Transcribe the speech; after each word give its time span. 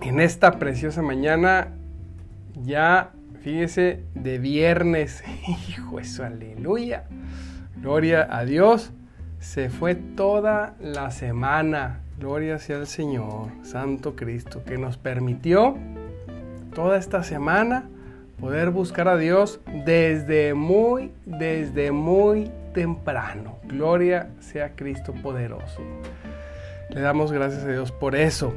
en 0.00 0.20
esta 0.20 0.58
preciosa 0.58 1.02
mañana, 1.02 1.68
ya 2.62 3.12
fíjese, 3.40 4.04
de 4.14 4.38
viernes. 4.38 5.22
Hijo 5.68 5.98
eso, 5.98 6.24
aleluya. 6.24 7.04
Gloria 7.76 8.26
a 8.30 8.44
Dios. 8.44 8.92
Se 9.38 9.70
fue 9.70 9.94
toda 9.94 10.74
la 10.80 11.10
semana. 11.10 12.00
Gloria 12.18 12.58
sea 12.58 12.76
el 12.76 12.86
Señor, 12.86 13.48
Santo 13.62 14.14
Cristo, 14.14 14.62
que 14.64 14.76
nos 14.76 14.98
permitió 14.98 15.78
toda 16.74 16.98
esta 16.98 17.22
semana 17.22 17.88
poder 18.38 18.70
buscar 18.70 19.08
a 19.08 19.16
Dios 19.16 19.60
desde 19.86 20.52
muy, 20.52 21.12
desde 21.24 21.92
muy 21.92 22.50
temprano. 22.74 23.58
Gloria 23.64 24.28
sea 24.40 24.74
Cristo 24.76 25.14
poderoso. 25.22 25.80
Le 26.90 27.00
damos 27.00 27.32
gracias 27.32 27.64
a 27.64 27.68
Dios 27.68 27.92
por 27.92 28.14
eso. 28.14 28.52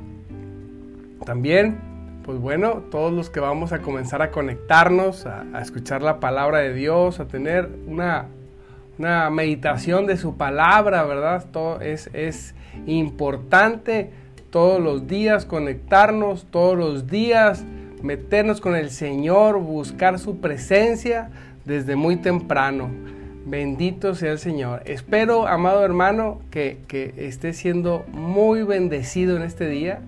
También, 1.25 1.77
pues 2.25 2.37
bueno, 2.39 2.83
todos 2.91 3.13
los 3.13 3.29
que 3.29 3.39
vamos 3.39 3.71
a 3.71 3.79
comenzar 3.79 4.21
a 4.21 4.31
conectarnos, 4.31 5.25
a, 5.25 5.45
escuchar 5.61 6.01
la 6.01 6.19
palabra 6.19 6.59
de 6.59 6.73
Dios, 6.73 7.19
a 7.19 7.27
tener 7.27 7.69
una, 7.87 8.25
una 8.97 9.29
meditación 9.29 10.05
de 10.05 10.17
su 10.17 10.35
palabra, 10.35 11.03
¿verdad? 11.03 11.45
Todo 11.51 11.79
es, 11.81 12.09
es 12.13 12.55
importante 12.85 14.11
todos 14.49 14.81
los 14.81 15.07
días 15.07 15.45
conectarnos, 15.45 16.45
todos 16.51 16.77
los 16.77 17.07
días 17.07 17.63
meternos 18.01 18.59
con 18.59 18.75
el 18.75 18.89
Señor, 18.89 19.59
buscar 19.59 20.19
su 20.19 20.39
presencia 20.39 21.29
desde 21.63 21.95
muy 21.95 22.17
temprano. 22.17 22.89
Bendito 23.45 24.13
sea 24.13 24.33
el 24.33 24.39
Señor. 24.39 24.83
Espero, 24.85 25.47
amado 25.47 25.83
hermano, 25.83 26.41
que, 26.51 26.79
que 26.87 27.13
esté 27.17 27.53
siendo 27.53 28.05
muy 28.11 28.63
bendecido 28.63 29.37
en 29.37 29.43
este 29.43 29.67
día 29.67 30.01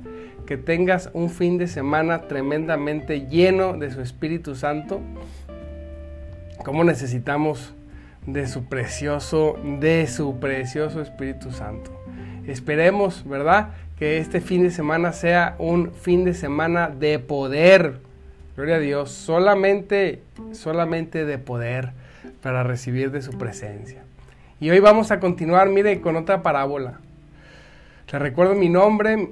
que 0.46 0.58
tengas 0.58 1.10
un 1.14 1.30
fin 1.30 1.58
de 1.58 1.68
semana 1.68 2.24
tremendamente 2.28 3.28
lleno 3.28 3.74
de 3.74 3.92
su 3.92 4.02
Espíritu 4.02 4.56
Santo. 4.56 5.02
Como 6.64 6.84
necesitamos 6.84 7.74
de 8.26 8.48
su 8.48 8.66
precioso, 8.66 9.58
de 9.80 10.08
su 10.08 10.40
precioso 10.40 11.02
Espíritu 11.02 11.52
Santo. 11.52 11.92
Esperemos, 12.48 13.28
¿verdad? 13.28 13.70
Que 13.98 14.18
este 14.18 14.42
fin 14.42 14.64
de 14.64 14.72
semana 14.72 15.14
sea 15.14 15.56
un 15.58 15.94
fin 15.94 16.26
de 16.26 16.34
semana 16.34 16.90
de 16.90 17.20
poder. 17.20 18.00
Gloria 18.56 18.76
a 18.76 18.80
Dios, 18.80 19.12
solamente, 19.12 20.22
solamente 20.54 21.26
de 21.26 21.38
poder 21.38 21.92
para 22.42 22.64
recibir 22.64 23.12
de 23.12 23.22
su 23.22 23.38
presencia. 23.38 24.04
Y 24.60 24.70
hoy 24.70 24.80
vamos 24.80 25.12
a 25.12 25.20
continuar, 25.20 25.70
mire, 25.70 26.02
con 26.02 26.16
otra 26.16 26.42
parábola. 26.42 27.00
Les 28.12 28.22
recuerdo 28.22 28.56
mi 28.56 28.70
nombre, 28.70 29.28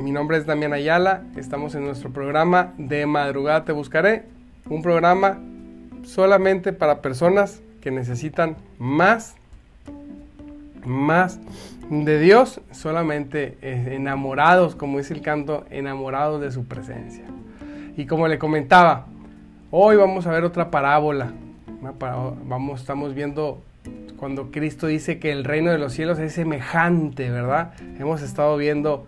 mi 0.00 0.12
nombre 0.12 0.38
es 0.38 0.46
Damián 0.46 0.72
Ayala, 0.72 1.24
estamos 1.36 1.74
en 1.74 1.84
nuestro 1.84 2.10
programa 2.10 2.72
de 2.78 3.04
madrugada 3.04 3.66
te 3.66 3.72
buscaré, 3.72 4.24
un 4.68 4.80
programa 4.80 5.38
solamente 6.04 6.72
para 6.72 7.02
personas 7.02 7.60
que 7.82 7.90
necesitan 7.90 8.56
más, 8.78 9.36
más 10.86 11.38
de 11.90 12.18
Dios, 12.18 12.62
solamente 12.70 13.58
eh, 13.60 13.90
enamorados, 13.92 14.74
como 14.74 14.98
dice 14.98 15.12
el 15.12 15.20
canto, 15.20 15.66
enamorados 15.70 16.40
de 16.40 16.50
su 16.50 16.64
presencia. 16.64 17.24
Y 17.96 18.06
como 18.06 18.26
le 18.26 18.38
comentaba, 18.38 19.06
hoy 19.70 19.96
vamos 19.96 20.26
a 20.26 20.30
ver 20.30 20.44
otra 20.44 20.70
parábola. 20.70 21.32
Vamos, 21.98 22.80
estamos 22.80 23.14
viendo 23.14 23.62
cuando 24.16 24.50
Cristo 24.50 24.86
dice 24.86 25.18
que 25.18 25.30
el 25.30 25.44
reino 25.44 25.70
de 25.70 25.78
los 25.78 25.92
cielos 25.92 26.18
es 26.18 26.32
semejante, 26.32 27.30
¿verdad? 27.30 27.72
Hemos 27.98 28.22
estado 28.22 28.56
viendo 28.56 29.06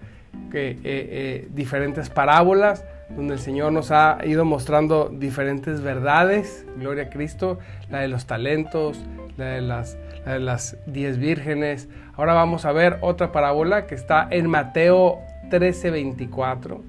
que, 0.51 0.71
eh, 0.71 0.79
eh, 0.85 1.49
diferentes 1.53 2.11
parábolas 2.11 2.85
donde 3.17 3.35
el 3.35 3.41
Señor 3.41 3.73
nos 3.73 3.91
ha 3.91 4.19
ido 4.25 4.45
mostrando 4.45 5.09
diferentes 5.09 5.83
verdades, 5.83 6.67
gloria 6.79 7.05
a 7.05 7.11
Cristo, 7.11 7.59
la 7.91 8.01
de 8.01 8.09
los 8.09 8.27
talentos, 8.27 9.05
la 9.37 9.47
de 9.47 9.61
las, 9.61 9.99
la 10.25 10.35
de 10.35 10.41
las 10.41 10.77
diez 10.87 11.19
vírgenes. 11.19 11.89
Ahora 12.17 12.35
vamos 12.35 12.65
a 12.65 12.73
ver 12.73 12.99
otra 13.01 13.33
parábola 13.33 13.87
que 13.87 13.95
está 13.95 14.27
en 14.31 14.49
Mateo 14.49 15.19
13:24. 15.51 16.81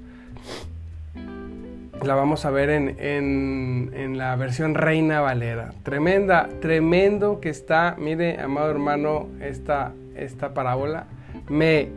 La 2.04 2.16
vamos 2.16 2.44
a 2.44 2.52
ver 2.52 2.70
en, 2.70 2.98
en, 3.00 3.92
en, 3.94 4.18
la 4.18 4.36
versión 4.36 4.76
Reina 4.76 5.22
Valera. 5.22 5.72
Tremenda, 5.84 6.50
tremendo 6.60 7.40
que 7.40 7.50
está, 7.50 7.96
mire, 7.98 8.42
amado 8.42 8.70
hermano, 8.70 9.30
esta, 9.40 9.94
esta 10.16 10.54
parábola. 10.54 11.06
Me, 11.48 11.88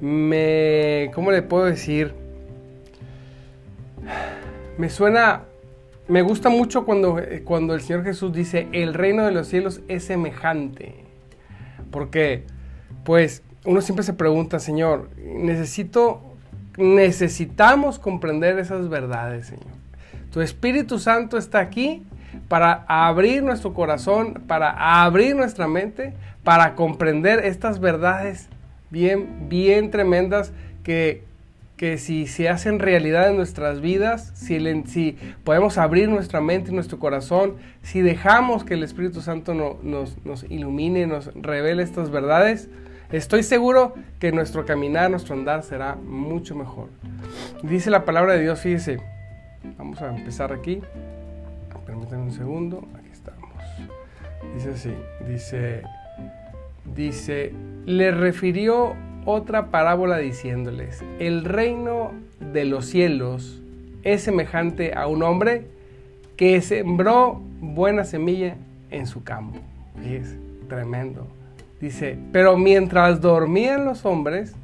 me, 0.00 1.10
¿cómo 1.14 1.30
le 1.30 1.42
puedo 1.42 1.64
decir? 1.64 2.14
Me 4.78 4.90
suena, 4.90 5.42
me 6.08 6.22
gusta 6.22 6.48
mucho 6.48 6.84
cuando, 6.84 7.20
cuando 7.44 7.74
el 7.74 7.80
Señor 7.80 8.04
Jesús 8.04 8.32
dice, 8.32 8.68
el 8.72 8.94
reino 8.94 9.24
de 9.24 9.32
los 9.32 9.48
cielos 9.48 9.80
es 9.88 10.04
semejante. 10.04 10.94
Porque, 11.90 12.44
pues, 13.04 13.42
uno 13.64 13.80
siempre 13.80 14.04
se 14.04 14.12
pregunta, 14.12 14.58
Señor, 14.58 15.08
necesito, 15.16 16.20
necesitamos 16.76 17.98
comprender 17.98 18.58
esas 18.58 18.88
verdades, 18.88 19.46
Señor. 19.46 19.76
Tu 20.30 20.40
Espíritu 20.40 20.98
Santo 20.98 21.38
está 21.38 21.60
aquí 21.60 22.04
para 22.48 22.84
abrir 22.86 23.42
nuestro 23.42 23.72
corazón, 23.72 24.42
para 24.46 25.02
abrir 25.02 25.34
nuestra 25.34 25.66
mente, 25.66 26.14
para 26.44 26.74
comprender 26.74 27.44
estas 27.44 27.80
verdades 27.80 28.48
bien, 28.90 29.48
bien 29.48 29.90
tremendas 29.90 30.52
que, 30.82 31.24
que 31.76 31.98
si 31.98 32.26
se 32.26 32.48
hacen 32.48 32.78
realidad 32.78 33.28
en 33.30 33.36
nuestras 33.36 33.80
vidas, 33.80 34.32
si, 34.34 35.18
podemos 35.44 35.78
abrir 35.78 36.08
nuestra 36.08 36.40
mente 36.40 36.70
y 36.70 36.74
nuestro 36.74 36.98
corazón, 36.98 37.56
si 37.82 38.00
dejamos 38.00 38.64
que 38.64 38.74
el 38.74 38.82
Espíritu 38.82 39.20
Santo 39.20 39.54
nos, 39.54 40.24
nos 40.24 40.44
ilumine, 40.48 41.06
nos 41.06 41.32
revele 41.34 41.82
estas 41.82 42.10
verdades, 42.10 42.68
estoy 43.12 43.42
seguro 43.42 43.94
que 44.18 44.32
nuestro 44.32 44.64
caminar, 44.64 45.10
nuestro 45.10 45.34
andar 45.34 45.62
será 45.62 45.96
mucho 45.96 46.54
mejor. 46.54 46.88
Dice 47.62 47.90
la 47.90 48.04
palabra 48.04 48.34
de 48.34 48.42
Dios, 48.42 48.60
fíjese, 48.60 48.98
vamos 49.76 50.00
a 50.00 50.16
empezar 50.16 50.52
aquí, 50.52 50.80
permítanme 51.84 52.24
un 52.24 52.32
segundo, 52.32 52.88
aquí 52.98 53.10
estamos. 53.12 53.50
Dice 54.54 54.70
así, 54.70 54.94
dice 55.28 55.82
dice, 56.94 57.52
le 57.86 58.10
refirió 58.10 58.94
otra 59.24 59.70
parábola 59.70 60.18
diciéndoles, 60.18 61.02
el 61.18 61.44
reino 61.44 62.12
de 62.52 62.64
los 62.64 62.86
cielos 62.86 63.62
es 64.02 64.22
semejante 64.22 64.94
a 64.94 65.08
un 65.08 65.22
hombre 65.22 65.66
que 66.36 66.60
sembró 66.60 67.40
buena 67.60 68.04
semilla 68.04 68.56
en 68.90 69.06
su 69.06 69.24
campo. 69.24 69.58
es 70.04 70.36
tremendo. 70.68 71.26
Dice, 71.80 72.18
pero 72.32 72.56
mientras 72.56 73.20
dormían 73.20 73.84
los 73.84 74.04
hombres, 74.06 74.54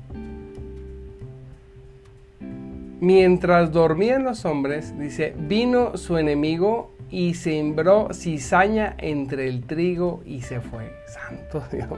mientras 3.00 3.72
dormían 3.72 4.22
los 4.22 4.44
hombres, 4.44 4.96
dice, 4.98 5.34
vino 5.36 5.96
su 5.96 6.18
enemigo 6.18 6.91
y 7.12 7.34
sembró 7.34 8.08
cizaña 8.14 8.96
entre 8.96 9.46
el 9.46 9.64
trigo 9.64 10.22
y 10.24 10.40
se 10.40 10.60
fue. 10.60 10.90
Santo 11.06 11.62
Dios. 11.72 11.88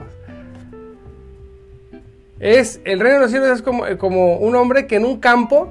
Es, 2.41 2.81
el 2.85 2.99
reino 2.99 3.19
de 3.19 3.23
los 3.23 3.31
cielos 3.31 3.49
es 3.49 3.63
como, 3.63 3.85
como 3.97 4.37
un 4.39 4.57
hombre 4.57 4.89
que 4.89 4.97
en 4.97 5.05
un 5.05 5.21
campo 5.21 5.71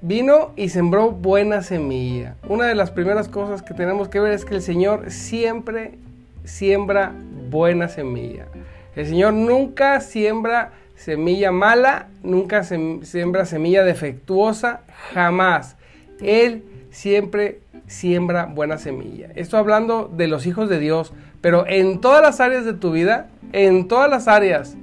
vino 0.00 0.52
y 0.54 0.68
sembró 0.68 1.10
buena 1.10 1.62
semilla. 1.62 2.36
Una 2.48 2.66
de 2.66 2.76
las 2.76 2.92
primeras 2.92 3.28
cosas 3.28 3.62
que 3.62 3.74
tenemos 3.74 4.08
que 4.08 4.20
ver 4.20 4.32
es 4.32 4.44
que 4.44 4.54
el 4.54 4.62
Señor 4.62 5.10
siempre 5.10 5.98
siembra 6.44 7.12
buena 7.50 7.88
semilla. 7.88 8.46
El 8.94 9.06
Señor 9.06 9.34
nunca 9.34 10.00
siembra 10.00 10.70
semilla 10.94 11.50
mala, 11.50 12.06
nunca 12.22 12.62
siembra 12.62 13.44
semilla 13.44 13.82
defectuosa, 13.82 14.82
jamás. 15.12 15.76
Él 16.22 16.62
siempre 16.94 17.60
siembra 17.88 18.46
buena 18.46 18.78
semilla. 18.78 19.28
Esto 19.34 19.58
hablando 19.58 20.10
de 20.16 20.28
los 20.28 20.46
hijos 20.46 20.68
de 20.68 20.78
Dios, 20.78 21.12
pero 21.40 21.66
en 21.66 22.00
todas 22.00 22.22
las 22.22 22.40
áreas 22.40 22.64
de 22.64 22.72
tu 22.72 22.92
vida, 22.92 23.28
en 23.52 23.88
todas 23.88 24.08
las 24.08 24.28
áreas, 24.28 24.76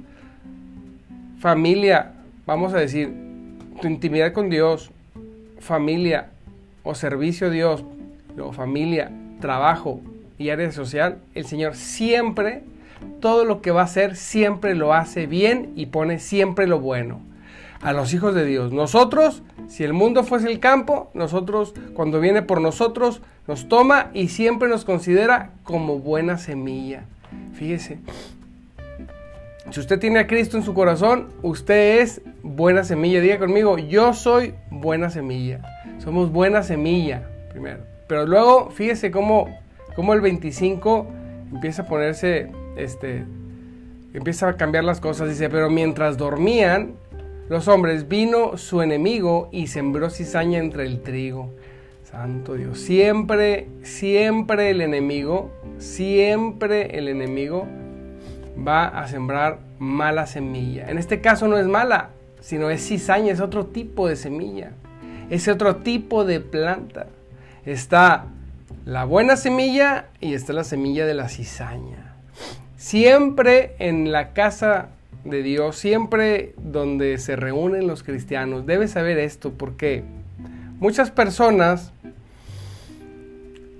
familia, 1.40 2.12
vamos 2.46 2.74
a 2.74 2.78
decir, 2.78 3.12
tu 3.80 3.88
intimidad 3.88 4.32
con 4.34 4.50
Dios, 4.50 4.90
familia 5.58 6.28
o 6.82 6.94
servicio 6.94 7.46
a 7.46 7.50
Dios, 7.50 7.82
o 8.38 8.52
familia, 8.52 9.10
trabajo 9.40 10.00
y 10.38 10.50
área 10.50 10.70
social, 10.70 11.18
el 11.34 11.46
Señor 11.46 11.74
siempre, 11.74 12.62
todo 13.20 13.46
lo 13.46 13.62
que 13.62 13.70
va 13.70 13.80
a 13.80 13.84
hacer, 13.84 14.16
siempre 14.16 14.74
lo 14.74 14.92
hace 14.92 15.26
bien 15.26 15.72
y 15.76 15.86
pone 15.86 16.18
siempre 16.18 16.66
lo 16.66 16.78
bueno. 16.78 17.20
A 17.82 17.92
los 17.92 18.14
hijos 18.14 18.34
de 18.34 18.44
Dios. 18.44 18.72
Nosotros, 18.72 19.42
si 19.68 19.82
el 19.82 19.92
mundo 19.92 20.22
fuese 20.22 20.48
el 20.48 20.60
campo, 20.60 21.10
nosotros, 21.14 21.74
cuando 21.94 22.20
viene 22.20 22.42
por 22.42 22.60
nosotros, 22.60 23.22
nos 23.48 23.68
toma 23.68 24.10
y 24.14 24.28
siempre 24.28 24.68
nos 24.68 24.84
considera 24.84 25.50
como 25.64 25.98
buena 25.98 26.38
semilla. 26.38 27.04
Fíjese, 27.54 27.98
si 29.70 29.80
usted 29.80 29.98
tiene 29.98 30.18
a 30.18 30.26
Cristo 30.26 30.56
en 30.56 30.62
su 30.62 30.74
corazón, 30.74 31.28
usted 31.42 32.00
es 32.00 32.20
buena 32.42 32.84
semilla. 32.84 33.20
Diga 33.20 33.38
conmigo, 33.38 33.78
yo 33.78 34.12
soy 34.12 34.54
buena 34.70 35.08
semilla. 35.10 35.60
Somos 35.98 36.30
buena 36.30 36.62
semilla, 36.62 37.28
primero. 37.50 37.80
Pero 38.06 38.26
luego, 38.26 38.70
fíjese 38.70 39.10
cómo, 39.10 39.48
cómo 39.96 40.14
el 40.14 40.20
25 40.20 41.06
empieza 41.52 41.82
a 41.82 41.86
ponerse, 41.86 42.50
este, 42.76 43.24
empieza 44.12 44.48
a 44.48 44.56
cambiar 44.56 44.84
las 44.84 45.00
cosas. 45.00 45.28
Dice, 45.28 45.48
pero 45.48 45.70
mientras 45.70 46.18
dormían 46.18 46.94
los 47.52 47.68
hombres, 47.68 48.08
vino 48.08 48.56
su 48.56 48.80
enemigo 48.80 49.50
y 49.52 49.66
sembró 49.66 50.08
cizaña 50.08 50.58
entre 50.58 50.86
el 50.86 51.02
trigo. 51.02 51.50
Santo 52.02 52.54
Dios, 52.54 52.78
siempre, 52.80 53.68
siempre 53.82 54.70
el 54.70 54.80
enemigo, 54.80 55.50
siempre 55.76 56.98
el 56.98 57.08
enemigo 57.08 57.66
va 58.66 58.86
a 58.86 59.06
sembrar 59.06 59.58
mala 59.78 60.26
semilla. 60.26 60.90
En 60.90 60.96
este 60.96 61.20
caso 61.20 61.46
no 61.46 61.58
es 61.58 61.66
mala, 61.66 62.08
sino 62.40 62.70
es 62.70 62.86
cizaña, 62.86 63.32
es 63.32 63.40
otro 63.40 63.66
tipo 63.66 64.08
de 64.08 64.16
semilla, 64.16 64.72
es 65.28 65.46
otro 65.46 65.76
tipo 65.76 66.24
de 66.24 66.40
planta. 66.40 67.06
Está 67.66 68.24
la 68.86 69.04
buena 69.04 69.36
semilla 69.36 70.06
y 70.20 70.32
está 70.32 70.54
la 70.54 70.64
semilla 70.64 71.04
de 71.04 71.14
la 71.14 71.28
cizaña. 71.28 72.16
Siempre 72.76 73.74
en 73.78 74.10
la 74.10 74.32
casa 74.32 74.88
de 75.24 75.42
Dios, 75.42 75.76
siempre 75.76 76.54
donde 76.58 77.18
se 77.18 77.36
reúnen 77.36 77.86
los 77.86 78.02
cristianos, 78.02 78.66
debes 78.66 78.92
saber 78.92 79.18
esto 79.18 79.52
porque 79.52 80.02
muchas 80.78 81.10
personas, 81.10 81.92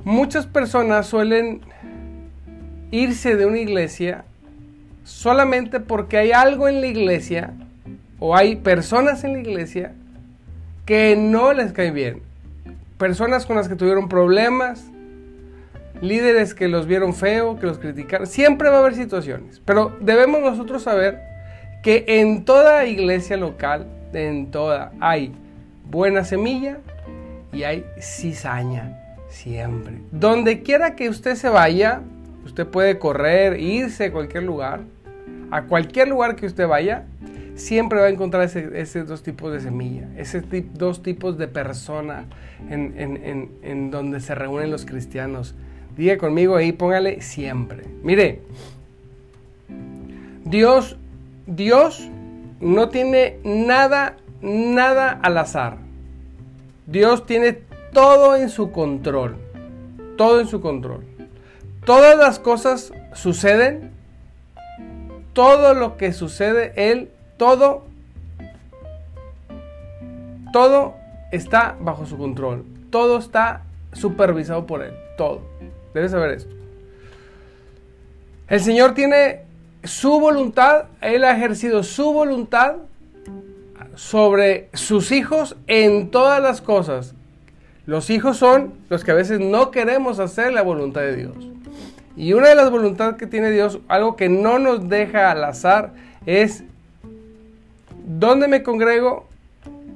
muchas 0.05 0.47
personas 0.47 1.07
suelen 1.07 1.61
irse 2.91 3.37
de 3.37 3.47
una 3.47 3.59
iglesia 3.59 4.25
solamente 5.05 5.81
porque 5.81 6.19
hay 6.19 6.33
algo 6.33 6.69
en 6.69 6.81
la 6.81 6.87
iglesia 6.87 7.55
o 8.19 8.37
hay 8.37 8.57
personas 8.57 9.25
en 9.25 9.33
la 9.33 9.41
iglesia 9.41 9.95
que 10.87 11.17
no 11.17 11.53
les 11.53 11.73
cae 11.73 11.91
bien. 11.91 12.23
Personas 12.99 13.47
con 13.47 13.57
las 13.57 13.69
que 13.69 13.75
tuvieron 13.75 14.09
problemas, 14.09 14.85
líderes 16.01 16.55
que 16.55 16.69
los 16.69 16.87
vieron 16.87 17.15
feo, 17.15 17.59
que 17.59 17.67
los 17.67 17.79
criticaron. 17.79 18.27
Siempre 18.27 18.69
va 18.69 18.77
a 18.77 18.79
haber 18.81 18.95
situaciones. 18.95 19.61
Pero 19.65 19.97
debemos 20.01 20.41
nosotros 20.41 20.83
saber 20.83 21.32
que 21.83 22.05
en 22.07 22.45
toda 22.45 22.87
iglesia 22.87 23.37
local, 23.37 23.87
en 24.13 24.51
toda, 24.51 24.93
hay 25.01 25.33
buena 25.91 26.25
semilla 26.25 26.79
y 27.53 27.65
hay 27.65 27.85
cizaña. 28.01 28.99
Siempre. 29.29 29.95
Donde 30.11 30.63
quiera 30.63 30.95
que 30.95 31.09
usted 31.09 31.37
se 31.37 31.49
vaya, 31.49 32.03
usted 32.45 32.67
puede 32.67 32.99
correr, 32.99 33.59
irse 33.59 34.05
a 34.05 34.13
cualquier 34.13 34.43
lugar 34.43 34.81
a 35.53 35.65
cualquier 35.65 36.09
lugar 36.09 36.35
que 36.35 36.47
usted 36.47 36.67
vaya, 36.67 37.05
siempre 37.57 38.01
va 38.01 38.07
a 38.07 38.09
encontrar 38.09 38.45
esos 38.45 39.07
dos 39.07 39.23
tipos 39.23 39.53
de 39.53 39.61
semilla, 39.61 40.09
esos 40.17 40.45
dos 40.73 41.03
tipos 41.03 41.37
de 41.37 41.47
persona 41.47 42.25
en, 42.71 43.91
donde 43.91 44.21
se 44.21 44.35
reúnen 44.35 44.71
los 44.71 44.87
cristianos. 44.87 45.55
Diga 45.95 46.17
conmigo 46.17 46.57
ahí, 46.57 46.73
póngale 46.73 47.21
siempre. 47.21 47.85
Mire, 48.03 48.41
Dios, 50.47 50.97
Dios 51.47 52.09
no 52.61 52.89
tiene 52.89 53.39
nada, 53.45 54.17
nada 54.41 55.19
al 55.23 55.39
azar. 55.39 55.79
Dios 56.87 57.27
tiene 57.27 57.53
todo 57.93 58.37
en 58.37 58.49
su 58.49 58.73
control. 58.73 59.37
Todo 60.17 60.41
en 60.41 60.47
su 60.47 60.61
control. 60.61 61.05
Todas 61.85 62.17
las 62.17 62.39
cosas 62.39 62.93
suceden 63.15 63.93
todo 65.33 65.75
lo 65.75 65.97
que 65.97 66.13
sucede, 66.13 66.73
Él, 66.77 67.11
todo, 67.37 67.85
todo 70.53 70.95
está 71.31 71.77
bajo 71.81 72.07
su 72.07 72.19
control. 72.19 72.65
Todo 72.91 73.19
está 73.19 73.63
supervisado 73.93 74.67
por 74.67 74.83
Él. 74.83 74.93
Todo. 75.17 75.43
Debes 75.95 76.11
saber 76.11 76.31
esto. 76.33 76.55
El 78.49 78.61
Señor 78.61 78.93
tiene 78.93 79.45
su 79.85 80.21
voluntad, 80.21 80.85
Él 81.01 81.25
ha 81.25 81.37
ejercido 81.37 81.83
su 81.83 82.13
voluntad 82.13 82.77
sobre 83.95 84.69
sus 84.75 85.13
hijos 85.13 85.57
en 85.67 86.11
todas 86.11 86.43
las 86.43 86.61
cosas. 86.61 87.15
Los 87.85 88.11
hijos 88.11 88.37
son 88.37 88.75
los 88.89 89.05
que 89.05 89.11
a 89.11 89.15
veces 89.15 89.41
no 89.41 89.71
queremos 89.71 90.19
hacer 90.19 90.53
la 90.53 90.63
voluntad 90.63 91.01
de 91.01 91.17
Dios. 91.17 91.35
Y 92.17 92.35
una 92.35 92.49
de 92.49 92.55
las 92.55 92.71
voluntades 92.71 93.17
que 93.17 93.27
tiene 93.27 93.51
Dios, 93.51 93.81
algo 93.89 94.17
que 94.17 94.29
no 94.29 94.59
nos 94.59 94.89
deja 94.89 95.31
al 95.31 95.43
azar, 95.45 95.93
es 96.27 96.63
dónde 98.07 98.49
me 98.49 98.63
congrego 98.63 99.27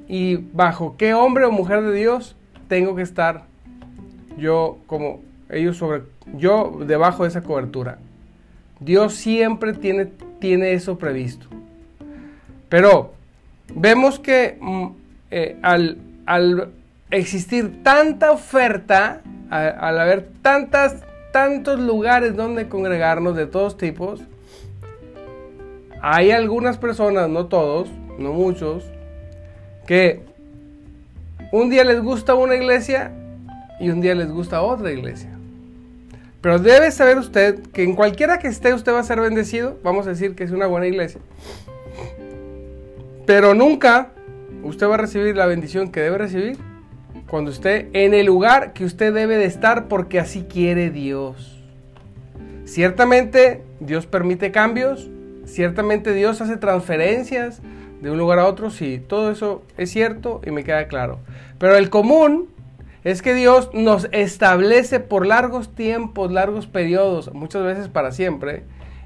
y 0.07 0.37
bajo 0.53 0.95
qué 0.97 1.13
hombre 1.13 1.45
o 1.45 1.51
mujer 1.51 1.81
de 1.83 1.93
Dios 1.93 2.35
tengo 2.67 2.95
que 2.95 3.01
estar 3.03 3.43
yo 4.37 4.77
como 4.87 5.21
ellos 5.49 5.77
sobre 5.77 6.03
yo 6.35 6.79
debajo 6.85 7.23
de 7.23 7.29
esa 7.29 7.41
cobertura. 7.41 7.99
Dios 8.79 9.15
siempre 9.15 9.73
tiene, 9.73 10.07
tiene 10.39 10.73
eso 10.73 10.97
previsto. 10.97 11.47
Pero 12.69 13.13
vemos 13.73 14.19
que 14.19 14.57
mm, 14.59 14.87
eh, 15.31 15.57
al, 15.61 15.97
al, 16.25 16.69
existir 17.11 17.83
tanta 17.83 18.31
oferta, 18.31 19.21
al 19.49 19.99
haber 19.99 20.27
tantas 20.41 21.03
tantos 21.31 21.79
lugares 21.79 22.35
donde 22.35 22.67
congregarnos 22.67 23.35
de 23.35 23.45
todos 23.45 23.77
tipos, 23.77 24.21
hay 26.01 26.31
algunas 26.31 26.77
personas, 26.77 27.29
no 27.29 27.45
todos, 27.45 27.89
no 28.17 28.33
muchos, 28.33 28.83
que 29.85 30.21
un 31.51 31.69
día 31.69 31.83
les 31.83 32.01
gusta 32.01 32.33
una 32.33 32.55
iglesia 32.55 33.11
y 33.79 33.89
un 33.89 34.01
día 34.01 34.15
les 34.15 34.31
gusta 34.31 34.61
otra 34.61 34.91
iglesia. 34.91 35.36
Pero 36.41 36.59
debe 36.59 36.91
saber 36.91 37.17
usted 37.17 37.59
que 37.73 37.83
en 37.83 37.95
cualquiera 37.95 38.39
que 38.39 38.47
esté 38.47 38.73
usted 38.73 38.93
va 38.93 38.99
a 38.99 39.03
ser 39.03 39.19
bendecido, 39.19 39.77
vamos 39.83 40.05
a 40.07 40.11
decir 40.11 40.35
que 40.35 40.43
es 40.43 40.51
una 40.51 40.67
buena 40.67 40.87
iglesia. 40.87 41.19
Pero 43.25 43.53
nunca 43.53 44.11
usted 44.63 44.87
va 44.87 44.95
a 44.95 44.99
recibir 44.99 45.35
la 45.35 45.45
bendición 45.45 45.91
que 45.91 45.99
debe 45.99 46.17
recibir 46.17 46.57
cuando 47.27 47.51
esté 47.51 47.89
en 47.93 48.13
el 48.13 48.25
lugar 48.25 48.73
que 48.73 48.85
usted 48.85 49.13
debe 49.13 49.37
de 49.37 49.45
estar 49.45 49.87
porque 49.87 50.19
así 50.19 50.43
quiere 50.43 50.89
Dios. 50.89 51.57
Ciertamente 52.65 53.63
Dios 53.79 54.05
permite 54.05 54.51
cambios, 54.51 55.09
ciertamente 55.45 56.13
Dios 56.13 56.41
hace 56.41 56.57
transferencias 56.57 57.61
de 58.01 58.11
un 58.11 58.17
lugar 58.17 58.39
a 58.39 58.45
otro, 58.45 58.69
sí, 58.69 59.01
todo 59.05 59.31
eso 59.31 59.63
es 59.77 59.89
cierto 59.89 60.41
y 60.45 60.51
me 60.51 60.63
queda 60.63 60.87
claro. 60.87 61.19
Pero 61.57 61.75
el 61.75 61.89
común 61.89 62.49
es 63.07 63.21
que 63.21 63.33
Dios 63.33 63.69
nos 63.71 64.09
establece 64.11 64.99
por 64.99 65.25
largos 65.25 65.73
tiempos, 65.73 66.29
largos 66.29 66.67
periodos, 66.67 67.33
muchas 67.33 67.63
veces 67.63 67.87
para 67.87 68.11
siempre, 68.11 68.63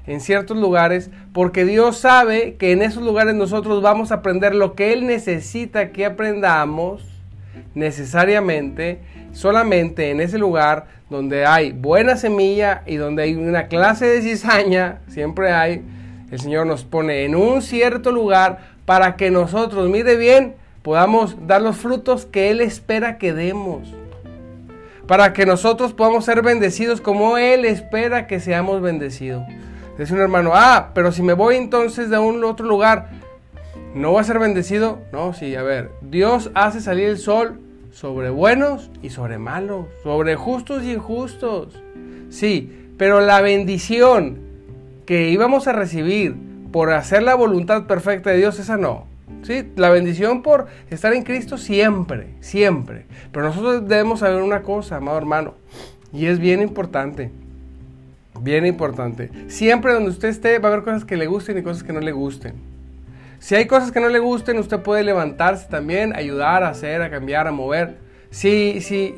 en 0.08 0.20
ciertos 0.20 0.56
lugares, 0.56 1.08
porque 1.32 1.64
Dios 1.64 1.98
sabe 1.98 2.56
que 2.56 2.72
en 2.72 2.82
esos 2.82 3.04
lugares 3.04 3.36
nosotros 3.36 3.80
vamos 3.80 4.10
a 4.10 4.16
aprender 4.16 4.56
lo 4.56 4.74
que 4.74 4.92
Él 4.92 5.06
necesita 5.06 5.92
que 5.92 6.04
aprendamos 6.04 7.04
necesariamente 7.76 9.02
solamente 9.30 10.10
en 10.10 10.20
ese 10.20 10.36
lugar 10.36 10.86
donde 11.08 11.46
hay 11.46 11.70
buena 11.70 12.16
semilla 12.16 12.82
y 12.86 12.96
donde 12.96 13.22
hay 13.22 13.36
una 13.36 13.68
clase 13.68 14.06
de 14.06 14.20
cizaña, 14.20 14.98
siempre 15.06 15.52
hay, 15.52 15.80
el 16.32 16.40
Señor 16.40 16.66
nos 16.66 16.82
pone 16.82 17.24
en 17.24 17.36
un 17.36 17.62
cierto 17.62 18.10
lugar 18.10 18.72
para 18.84 19.14
que 19.14 19.30
nosotros, 19.30 19.88
mire 19.88 20.16
bien, 20.16 20.56
podamos 20.82 21.46
dar 21.46 21.62
los 21.62 21.76
frutos 21.76 22.26
que 22.26 22.50
Él 22.50 22.60
espera 22.60 23.18
que 23.18 23.32
demos. 23.32 23.88
Para 25.06 25.32
que 25.32 25.46
nosotros 25.46 25.92
podamos 25.92 26.24
ser 26.24 26.42
bendecidos 26.42 27.00
como 27.00 27.38
Él 27.38 27.64
espera 27.64 28.26
que 28.26 28.40
seamos 28.40 28.80
bendecidos. 28.82 29.44
Dice 29.98 30.14
un 30.14 30.20
hermano, 30.20 30.52
ah, 30.54 30.90
pero 30.94 31.12
si 31.12 31.22
me 31.22 31.34
voy 31.34 31.56
entonces 31.56 32.08
de 32.08 32.18
un 32.18 32.42
otro 32.44 32.66
lugar, 32.66 33.10
¿No 33.94 34.14
va 34.14 34.22
a 34.22 34.24
ser 34.24 34.38
bendecido? 34.38 35.00
No, 35.12 35.34
sí, 35.34 35.54
a 35.54 35.62
ver, 35.62 35.90
Dios 36.00 36.50
hace 36.54 36.80
salir 36.80 37.08
el 37.08 37.18
sol 37.18 37.60
sobre 37.90 38.30
buenos 38.30 38.90
y 39.02 39.10
sobre 39.10 39.36
malos, 39.36 39.84
sobre 40.02 40.34
justos 40.34 40.82
y 40.82 40.92
injustos. 40.92 41.78
Sí, 42.30 42.88
pero 42.96 43.20
la 43.20 43.42
bendición 43.42 44.38
que 45.04 45.28
íbamos 45.28 45.68
a 45.68 45.72
recibir 45.72 46.36
por 46.72 46.90
hacer 46.90 47.22
la 47.22 47.34
voluntad 47.34 47.86
perfecta 47.86 48.30
de 48.30 48.38
Dios, 48.38 48.58
esa 48.58 48.78
no. 48.78 49.11
¿Sí? 49.42 49.70
La 49.76 49.90
bendición 49.90 50.42
por 50.42 50.66
estar 50.90 51.12
en 51.12 51.22
Cristo 51.22 51.58
siempre, 51.58 52.34
siempre. 52.40 53.06
Pero 53.32 53.46
nosotros 53.46 53.88
debemos 53.88 54.20
saber 54.20 54.42
una 54.42 54.62
cosa, 54.62 54.96
amado 54.96 55.18
hermano, 55.18 55.54
y 56.12 56.26
es 56.26 56.38
bien 56.38 56.62
importante. 56.62 57.30
Bien 58.40 58.66
importante. 58.66 59.30
Siempre 59.48 59.92
donde 59.92 60.10
usted 60.10 60.28
esté 60.28 60.58
va 60.58 60.68
a 60.68 60.72
haber 60.72 60.84
cosas 60.84 61.04
que 61.04 61.16
le 61.16 61.26
gusten 61.26 61.58
y 61.58 61.62
cosas 61.62 61.82
que 61.82 61.92
no 61.92 62.00
le 62.00 62.12
gusten. 62.12 62.54
Si 63.38 63.56
hay 63.56 63.66
cosas 63.66 63.90
que 63.90 63.98
no 63.98 64.08
le 64.08 64.20
gusten, 64.20 64.58
usted 64.58 64.80
puede 64.80 65.02
levantarse 65.02 65.68
también, 65.68 66.14
ayudar 66.14 66.62
a 66.62 66.68
hacer, 66.68 67.02
a 67.02 67.10
cambiar, 67.10 67.48
a 67.48 67.50
mover. 67.50 67.96
Si, 68.30 68.80
si, 68.80 69.14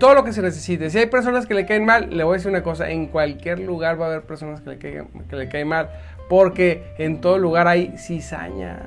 todo 0.00 0.14
lo 0.14 0.24
que 0.24 0.32
se 0.32 0.42
necesite. 0.42 0.90
Si 0.90 0.98
hay 0.98 1.06
personas 1.06 1.46
que 1.46 1.54
le 1.54 1.66
caen 1.66 1.84
mal, 1.84 2.08
le 2.16 2.24
voy 2.24 2.34
a 2.34 2.36
decir 2.38 2.50
una 2.50 2.62
cosa, 2.62 2.90
en 2.90 3.06
cualquier 3.06 3.60
lugar 3.60 4.00
va 4.00 4.06
a 4.06 4.08
haber 4.08 4.22
personas 4.22 4.62
que 4.62 4.70
le, 4.70 4.78
caigan, 4.78 5.08
que 5.28 5.36
le 5.36 5.48
caen 5.48 5.68
mal, 5.68 5.90
porque 6.28 6.82
en 6.98 7.20
todo 7.20 7.38
lugar 7.38 7.68
hay 7.68 7.94
cizaña. 7.98 8.86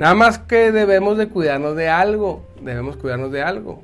Nada 0.00 0.14
más 0.14 0.38
que 0.38 0.72
debemos 0.72 1.18
de 1.18 1.28
cuidarnos 1.28 1.76
de 1.76 1.90
algo, 1.90 2.46
debemos 2.62 2.96
cuidarnos 2.96 3.30
de 3.32 3.42
algo. 3.42 3.82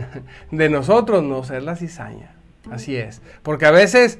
de 0.50 0.70
nosotros 0.70 1.22
no 1.22 1.44
ser 1.44 1.62
la 1.62 1.76
cizaña. 1.76 2.30
Así 2.70 2.96
es. 2.96 3.20
Porque 3.42 3.66
a 3.66 3.70
veces, 3.70 4.18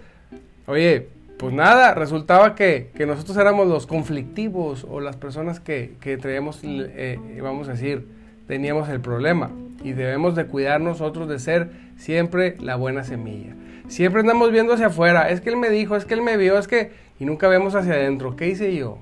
oye, 0.67 1.09
pues 1.39 1.55
nada, 1.55 1.95
resultaba 1.95 2.55
que, 2.55 2.91
nosotros 2.99 3.35
éramos 3.39 3.67
los 3.67 3.87
conflictivos 3.87 4.87
o 4.91 5.01
las 5.01 5.17
personas 5.17 5.59
que, 5.59 5.95
que 6.03 6.19
traíamos, 6.19 6.61
eh, 6.63 7.19
vamos 7.43 7.67
a 7.69 7.73
decir, 7.73 8.07
teníamos 8.47 8.91
el 8.91 9.01
problema. 9.01 9.51
Y 9.83 9.93
debemos 9.93 10.37
de 10.37 10.45
cuidar 10.45 10.83
nosotros 10.83 11.31
de 11.31 11.39
ser 11.39 11.71
siempre 11.97 12.57
la 12.61 12.77
buena 12.77 13.05
semilla. 13.05 13.55
Siempre 13.89 14.21
andamos 14.21 14.53
viendo 14.53 14.75
hacia 14.75 14.89
afuera. 14.89 15.31
Es 15.31 15.41
que 15.41 15.49
él 15.49 15.57
me 15.57 15.71
dijo, 15.71 15.97
es 15.97 16.05
que 16.05 16.13
él 16.13 16.21
me 16.21 16.37
vio, 16.37 16.59
es 16.59 16.69
que... 16.69 16.93
Y 17.19 17.25
nunca 17.25 17.49
vemos 17.49 17.75
hacia 17.75 17.95
adentro. 17.95 18.37
¿Qué 18.37 18.49
hice 18.49 18.77
yo? 18.77 18.99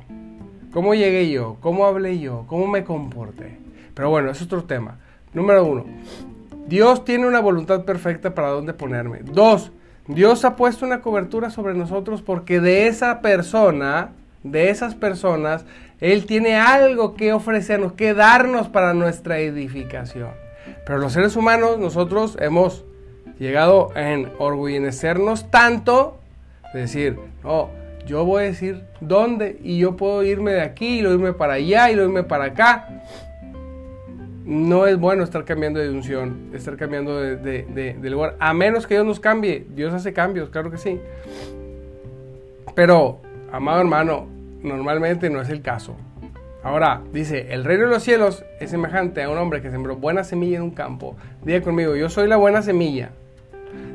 ¿Cómo 0.77 0.95
llegué 0.95 1.31
yo? 1.31 1.57
¿Cómo 1.63 1.87
hablé 1.87 2.19
yo? 2.19 2.45
¿Cómo 2.49 2.67
me 2.67 2.85
comporté? 2.85 3.57
Pero 3.95 4.11
bueno, 4.11 4.31
es 4.31 4.43
otro 4.43 4.65
tema. 4.65 4.99
Número 5.33 5.65
uno, 5.65 5.87
Dios 6.67 7.03
tiene 7.03 7.27
una 7.27 7.41
voluntad 7.41 7.87
perfecta 7.87 8.35
para 8.35 8.49
dónde 8.49 8.75
ponerme. 8.75 9.21
Dos, 9.23 9.73
Dios 10.07 10.45
ha 10.45 10.55
puesto 10.55 10.85
una 10.85 11.01
cobertura 11.01 11.49
sobre 11.49 11.73
nosotros 11.73 12.21
porque 12.21 12.61
de 12.61 12.89
esa 12.89 13.23
persona, 13.23 14.11
de 14.43 14.69
esas 14.69 14.95
personas, 14.95 15.65
Él 15.99 16.27
tiene 16.27 16.57
algo 16.57 17.15
que 17.15 17.33
ofrecernos, 17.33 17.95
que 17.95 18.13
darnos 18.13 18.69
para 18.69 18.93
nuestra 18.93 19.39
edificación. 19.39 20.33
Pero 20.85 20.99
los 20.99 21.15
seres 21.15 21.37
humanos, 21.37 21.79
nosotros 21.79 22.37
hemos 22.39 22.85
llegado 23.39 23.93
a 23.97 24.15
orgullecernos 24.37 25.51
tanto, 25.51 26.19
de 26.75 26.81
decir, 26.81 27.19
no, 27.43 27.71
yo 28.07 28.25
voy 28.25 28.45
a 28.45 28.47
decir 28.47 28.85
dónde 29.01 29.59
y 29.63 29.79
yo 29.79 29.97
puedo 29.97 30.23
irme 30.23 30.53
de 30.53 30.63
aquí 30.63 31.01
y 31.01 31.07
irme 31.07 31.33
para 31.33 31.55
allá 31.55 31.91
y 31.91 31.95
irme 31.95 32.23
para 32.23 32.45
acá 32.45 33.03
no 34.47 34.87
es 34.87 34.97
bueno 34.97 35.25
estar 35.25 35.45
cambiando 35.45 35.81
de 35.81 35.91
unción, 35.91 36.51
estar 36.55 36.77
cambiando 36.77 37.21
de, 37.21 37.99
lugar, 38.05 38.37
a 38.39 38.55
menos 38.55 38.87
que 38.87 38.95
Dios 38.95 39.05
nos 39.05 39.19
cambie. 39.19 39.67
Dios 39.71 39.93
hace 39.93 40.13
cambios, 40.13 40.51
claro 40.51 40.71
que 40.71 40.79
sí. 40.79 41.01
Pero, 42.77 43.21
amado 43.51 43.81
hermano, 43.81 44.29
normalmente 44.63 45.31
no 45.31 45.41
es 45.41 45.49
el 45.49 45.63
caso. 45.63 45.97
Ahora, 46.63 47.03
dice, 47.13 47.49
el 47.51 47.65
reino 47.65 47.85
de 47.87 47.91
los 47.91 48.05
cielos 48.05 48.45
es 48.61 48.71
semejante 48.71 49.23
a 49.23 49.31
un 49.31 49.39
hombre 49.39 49.63
que 49.63 49.71
sembró 49.71 49.97
buena 49.97 50.23
semilla 50.23 50.59
en 50.59 50.63
un 50.63 50.71
campo. 50.71 51.17
Diga 51.43 51.61
conmigo, 51.63 51.97
yo 51.97 52.09
soy 52.09 52.29
la 52.29 52.37
buena 52.37 52.63
semilla. 52.63 53.11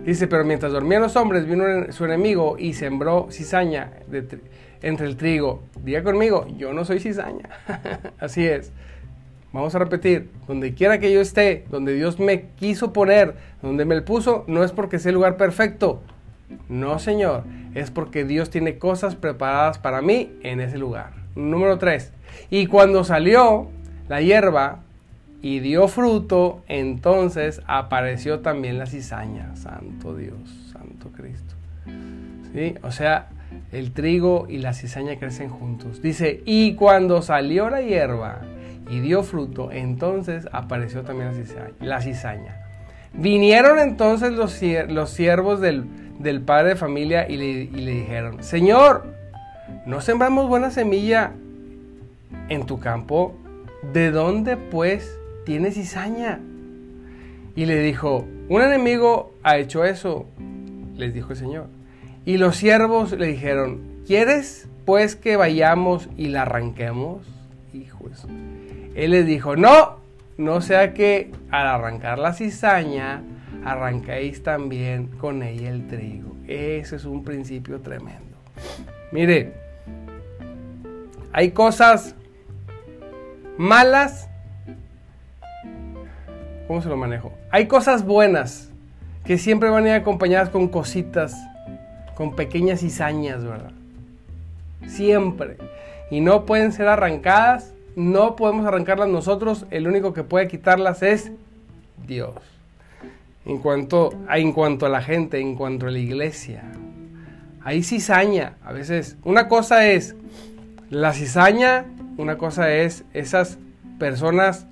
Dice, 0.06 0.28
pero 0.28 0.44
mientras 0.44 0.72
dormían 0.72 1.02
los 1.02 1.16
hombres, 1.16 1.46
vino 1.46 1.64
su 1.92 2.06
enemigo 2.06 2.56
y 2.58 2.74
sembró 2.74 3.28
cizaña 3.32 3.92
entre 4.82 5.08
el 5.08 5.16
trigo. 5.16 5.64
Diga 5.84 6.04
conmigo, 6.04 6.48
yo 6.58 6.74
no 6.74 6.86
soy 6.86 7.00
cizaña. 7.00 7.50
Así 8.20 8.46
es. 8.46 8.72
Vamos 9.54 9.76
a 9.76 9.80
repetir, 9.80 10.30
donde 10.48 10.74
quiera 10.74 11.00
que 11.00 11.12
yo 11.12 11.20
esté, 11.22 11.66
donde 11.70 11.94
Dios 11.94 12.20
me 12.20 12.48
quiso 12.56 12.94
poner, 12.94 13.36
donde 13.62 13.84
me 13.86 14.02
puso, 14.02 14.46
no 14.48 14.64
es 14.64 14.72
porque 14.72 14.98
sea 14.98 15.10
el 15.10 15.16
lugar 15.16 15.36
perfecto. 15.36 16.02
No, 16.70 17.00
Señor, 17.00 17.44
es 17.76 17.92
porque 17.92 18.24
Dios 18.24 18.50
tiene 18.50 18.78
cosas 18.78 19.16
preparadas 19.16 19.78
para 19.78 20.02
mí 20.02 20.32
en 20.44 20.62
ese 20.62 20.78
lugar. 20.78 21.12
Número 21.36 21.78
3. 21.78 22.12
Y 22.50 22.68
cuando 22.68 23.04
salió 23.04 23.68
la 24.08 24.22
hierba 24.22 24.84
y 25.42 25.60
dio 25.60 25.88
fruto, 25.88 26.64
entonces 26.68 27.62
apareció 27.66 28.40
también 28.42 28.78
la 28.78 28.86
cizaña. 28.86 29.56
Santo 29.56 30.16
Dios, 30.16 30.38
Santo 30.72 31.10
Cristo. 31.12 31.56
¿Sí? 32.54 32.76
O 32.84 32.92
sea, 32.92 33.30
el 33.72 33.92
trigo 33.92 34.46
y 34.50 34.60
la 34.60 34.74
cizaña 34.74 35.18
crecen 35.18 35.50
juntos. 35.50 36.02
Dice, 36.02 36.42
y 36.46 36.76
cuando 36.76 37.22
salió 37.22 37.70
la 37.70 37.82
hierba 37.82 38.42
y 38.90 39.00
dio 39.00 39.24
fruto, 39.24 39.72
entonces 39.72 40.48
apareció 40.52 41.02
también 41.02 41.32
la 41.80 42.02
cizaña. 42.02 42.58
Vinieron 43.14 43.80
entonces 43.80 44.34
los, 44.34 44.62
los 44.90 45.10
siervos 45.10 45.60
del, 45.60 45.86
padre 46.46 46.70
de 46.70 46.76
familia 46.76 47.28
y 47.28 47.38
le, 47.38 47.46
y 47.46 47.82
le 47.82 47.92
dijeron, 47.92 48.44
Señor, 48.44 49.06
¿no 49.86 50.02
sembramos 50.02 50.48
buena 50.48 50.70
semilla 50.70 51.32
en 52.50 52.66
tu 52.66 52.80
campo? 52.80 53.36
¿De 53.92 54.12
dónde 54.12 54.56
pues 54.56 55.18
tienes 55.46 55.76
cizaña? 55.76 56.40
Y 57.56 57.66
le 57.66 57.80
dijo, 57.80 58.26
un 58.50 58.62
enemigo 58.62 59.34
ha 59.44 59.58
hecho 59.58 59.84
eso, 59.84 60.26
les 60.96 61.14
dijo 61.14 61.32
el 61.32 61.38
Señor. 61.38 61.68
Y 62.26 62.38
los 62.38 62.56
siervos 62.56 63.12
le 63.12 63.28
dijeron, 63.28 63.82
¿quieres 64.06 64.68
pues 64.86 65.16
que 65.16 65.36
vayamos 65.36 66.10
y 66.18 66.28
la 66.28 66.44
arranquemos? 66.44 67.26
Hijo 67.74 68.10
eso. 68.12 68.28
Él 68.96 69.12
les 69.12 69.26
dijo, 69.26 69.56
no, 69.56 69.98
no 70.38 70.62
sea 70.62 70.94
que 70.94 71.32
al 71.50 71.68
arrancar 71.68 72.20
la 72.20 72.34
cizaña, 72.34 73.24
arranquéis 73.64 74.44
también 74.44 75.08
con 75.08 75.44
ella 75.44 75.70
el 75.70 75.88
trigo. 75.88 76.36
Ese 76.48 76.96
es 76.96 77.06
un 77.06 77.24
principio 77.24 77.80
tremendo. 77.80 78.38
Mire, 79.12 79.54
hay 81.32 81.52
cosas 81.52 82.16
malas. 83.58 84.28
¿Cómo 86.72 86.82
se 86.82 86.88
lo 86.88 86.96
manejo? 86.96 87.34
Hay 87.50 87.68
cosas 87.68 88.06
buenas 88.06 88.70
que 89.26 89.38
siempre 89.38 89.70
van 89.70 89.84
a 89.84 89.90
ir 89.90 89.94
acompañadas 89.96 90.48
con 90.48 90.70
cositas, 90.70 91.36
con 92.16 92.34
pequeñas 92.34 92.80
cizañas, 92.80 93.44
¿verdad? 93.44 93.74
Siempre. 94.88 95.58
Y 96.12 96.22
no 96.22 96.46
pueden 96.46 96.72
ser 96.72 96.88
arrancadas 96.88 97.74
no 97.98 98.38
podemos 98.38 98.66
arrancarlas 98.66 99.10
nosotros, 99.10 99.66
el 99.70 99.86
único 99.86 100.14
que 100.14 100.24
puede 100.24 100.48
quitarlas 100.48 101.04
es 101.04 101.34
Dios. 102.08 102.36
En 103.46 103.58
cuanto, 103.58 104.14
a, 104.30 104.38
en 104.38 104.54
cuanto 104.54 104.86
a 104.86 104.90
la 104.90 105.02
gente, 105.02 105.42
en 105.42 105.56
cuanto 105.56 105.88
a 105.88 105.92
la 105.92 106.00
iglesia, 106.00 106.64
hay 107.66 107.84
cizaña. 107.84 108.56
A 108.64 108.72
veces, 108.72 109.18
una 109.26 109.50
cosa 109.50 109.90
es 109.90 110.16
la 110.90 111.12
cizaña, 111.12 111.84
una 112.16 112.38
cosa 112.38 112.72
es 112.72 113.04
esas 113.14 113.58
personas 114.00 114.68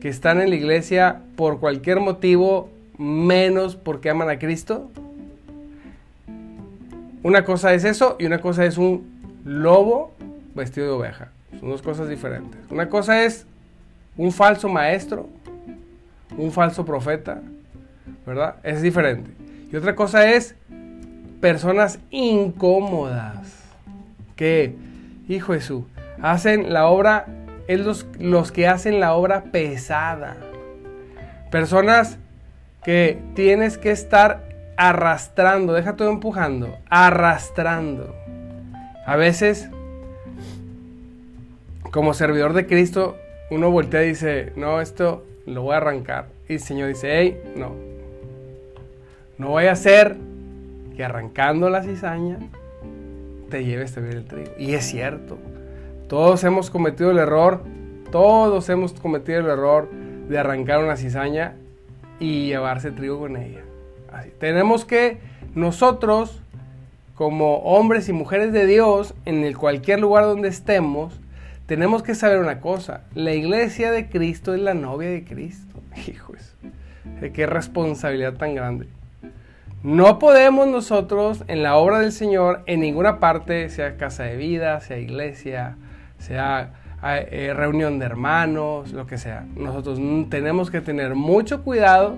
que 0.00 0.08
están 0.08 0.40
en 0.40 0.50
la 0.50 0.56
iglesia 0.56 1.22
por 1.36 1.60
cualquier 1.60 2.00
motivo, 2.00 2.70
menos 2.98 3.76
porque 3.76 4.10
aman 4.10 4.30
a 4.30 4.38
Cristo. 4.38 4.90
Una 7.22 7.44
cosa 7.44 7.74
es 7.74 7.84
eso 7.84 8.16
y 8.18 8.26
una 8.26 8.40
cosa 8.40 8.64
es 8.64 8.78
un 8.78 9.04
lobo 9.44 10.12
vestido 10.54 10.86
de 10.86 10.92
oveja. 10.92 11.30
Son 11.58 11.70
dos 11.70 11.82
cosas 11.82 12.08
diferentes. 12.08 12.60
Una 12.70 12.88
cosa 12.88 13.24
es 13.24 13.46
un 14.16 14.32
falso 14.32 14.68
maestro, 14.68 15.28
un 16.36 16.52
falso 16.52 16.84
profeta, 16.84 17.40
¿verdad? 18.26 18.56
Es 18.62 18.82
diferente. 18.82 19.30
Y 19.72 19.76
otra 19.76 19.94
cosa 19.94 20.30
es 20.30 20.54
personas 21.40 21.98
incómodas 22.10 23.64
que, 24.36 24.74
hijo 25.28 25.52
Jesús, 25.54 25.84
hacen 26.20 26.72
la 26.72 26.86
obra, 26.86 27.26
es 27.68 27.80
los, 27.80 28.06
los 28.18 28.52
que 28.52 28.68
hacen 28.68 29.00
la 29.00 29.14
obra 29.14 29.44
pesada. 29.44 30.36
Personas 31.50 32.18
que 32.84 33.18
tienes 33.34 33.78
que 33.78 33.90
estar 33.90 34.44
arrastrando, 34.76 35.72
deja 35.72 35.96
todo 35.96 36.10
empujando, 36.10 36.78
arrastrando. 36.88 38.14
A 39.06 39.16
veces 39.16 39.68
como 41.90 42.12
servidor 42.12 42.52
de 42.52 42.66
Cristo, 42.66 43.16
uno 43.50 43.70
voltea 43.70 44.04
y 44.04 44.08
dice, 44.08 44.52
no, 44.54 44.82
esto 44.82 45.24
lo 45.46 45.62
voy 45.62 45.74
a 45.74 45.78
arrancar. 45.78 46.26
Y 46.48 46.54
el 46.54 46.60
Señor 46.60 46.88
dice, 46.88 47.08
hey, 47.10 47.40
no, 47.56 47.74
no 49.38 49.48
voy 49.48 49.66
a 49.66 49.72
hacer 49.72 50.16
que 50.94 51.04
arrancando 51.04 51.70
la 51.70 51.82
cizaña 51.82 52.38
te 53.50 53.64
lleves 53.64 53.94
ver 53.94 54.14
el 54.14 54.24
trigo. 54.26 54.50
Y 54.58 54.74
es 54.74 54.84
cierto, 54.84 55.38
todos 56.08 56.44
hemos 56.44 56.70
cometido 56.70 57.10
el 57.10 57.18
error, 57.18 57.62
todos 58.10 58.68
hemos 58.68 58.92
cometido 58.92 59.40
el 59.40 59.46
error 59.46 59.90
de 60.28 60.38
arrancar 60.38 60.82
una 60.82 60.96
cizaña 60.96 61.54
y 62.20 62.46
llevarse 62.46 62.92
trigo 62.92 63.18
con 63.18 63.36
ella. 63.36 63.62
Así. 64.12 64.30
Tenemos 64.38 64.84
que 64.84 65.18
nosotros, 65.54 66.40
como 67.14 67.58
hombres 67.58 68.08
y 68.08 68.12
mujeres 68.12 68.52
de 68.52 68.66
Dios, 68.66 69.14
en 69.24 69.44
el 69.44 69.56
cualquier 69.56 70.00
lugar 70.00 70.24
donde 70.24 70.48
estemos, 70.48 71.20
tenemos 71.66 72.02
que 72.02 72.14
saber 72.14 72.38
una 72.38 72.60
cosa, 72.60 73.02
la 73.14 73.32
iglesia 73.32 73.90
de 73.90 74.08
Cristo 74.08 74.54
es 74.54 74.60
la 74.60 74.74
novia 74.74 75.10
de 75.10 75.24
Cristo. 75.24 75.80
Hijos, 76.06 76.54
qué 77.32 77.46
responsabilidad 77.46 78.34
tan 78.34 78.54
grande. 78.54 78.86
No 79.82 80.18
podemos 80.18 80.66
nosotros 80.68 81.44
en 81.48 81.62
la 81.62 81.76
obra 81.76 81.98
del 82.00 82.12
Señor, 82.12 82.62
en 82.66 82.80
ninguna 82.80 83.18
parte, 83.20 83.68
sea 83.68 83.96
casa 83.96 84.24
de 84.24 84.36
vida, 84.36 84.80
sea 84.80 84.98
iglesia, 84.98 85.76
sea 86.18 86.72
eh, 87.04 87.52
reunión 87.54 87.98
de 87.98 88.06
hermanos, 88.06 88.92
lo 88.92 89.06
que 89.06 89.18
sea. 89.18 89.46
Nosotros 89.56 90.00
tenemos 90.28 90.70
que 90.70 90.80
tener 90.80 91.14
mucho 91.14 91.62
cuidado 91.62 92.16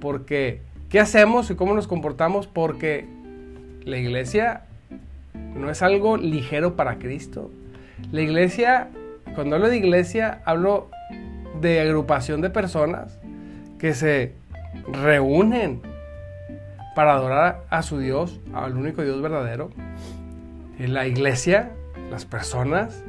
porque 0.00 0.62
qué 0.88 1.00
hacemos 1.00 1.50
y 1.50 1.54
cómo 1.54 1.74
nos 1.74 1.88
comportamos 1.88 2.46
porque 2.46 3.06
la 3.84 3.96
iglesia 3.96 4.62
no 5.54 5.70
es 5.70 5.82
algo 5.82 6.16
ligero 6.16 6.76
para 6.76 6.98
Cristo. 6.98 7.50
La 8.12 8.20
iglesia, 8.20 8.88
cuando 9.34 9.56
hablo 9.56 9.68
de 9.68 9.76
iglesia, 9.76 10.40
hablo 10.44 10.88
de 11.60 11.80
agrupación 11.80 12.40
de 12.40 12.50
personas 12.50 13.18
que 13.78 13.94
se 13.94 14.34
reúnen 14.92 15.80
para 16.94 17.14
adorar 17.14 17.64
a 17.70 17.82
su 17.82 17.98
Dios, 17.98 18.40
al 18.52 18.76
único 18.76 19.02
Dios 19.02 19.20
verdadero. 19.20 19.70
En 20.78 20.94
la 20.94 21.06
iglesia, 21.06 21.72
las 22.10 22.24
personas 22.24 23.04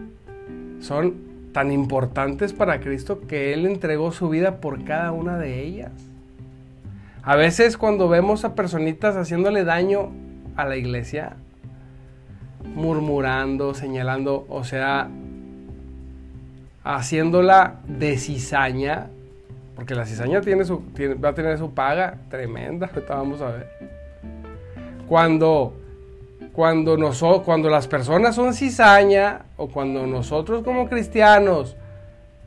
son 0.80 1.30
tan 1.54 1.72
importantes 1.72 2.54
para 2.54 2.80
Cristo 2.80 3.22
que 3.28 3.54
Él 3.54 3.66
entregó 3.66 4.12
su 4.12 4.30
vida 4.30 4.58
por 4.58 4.84
cada 4.84 5.12
una 5.12 5.38
de 5.38 5.64
ellas. 5.64 5.92
A 7.24 7.36
veces 7.36 7.78
cuando 7.78 8.08
vemos 8.08 8.46
a 8.46 8.56
personitas 8.56 9.16
haciéndole 9.16 9.64
daño 9.64 10.10
a 10.56 10.66
la 10.66 10.78
iglesia, 10.78 11.36
murmurando, 12.64 13.74
señalando, 13.74 14.46
o 14.50 14.64
sea, 14.64 15.10
haciéndola 16.84 17.76
de 17.88 18.18
cizaña, 18.18 19.08
porque 19.76 19.96
la 19.96 20.06
cizaña 20.06 20.42
tiene 20.42 20.66
su, 20.66 20.82
va 21.24 21.30
a 21.30 21.34
tener 21.34 21.58
su 21.58 21.74
paga 21.74 22.18
tremenda, 22.30 22.88
ahorita 22.88 23.16
vamos 23.16 23.42
a 23.42 23.52
ver. 23.52 23.70
Cuando, 25.08 25.74
cuando, 26.54 26.98
cuando 27.44 27.70
las 27.70 27.88
personas 27.88 28.36
son 28.36 28.54
cizaña, 28.54 29.46
o 29.58 29.68
cuando 29.68 30.06
nosotros 30.08 30.64
como 30.64 30.88
cristianos 30.90 31.76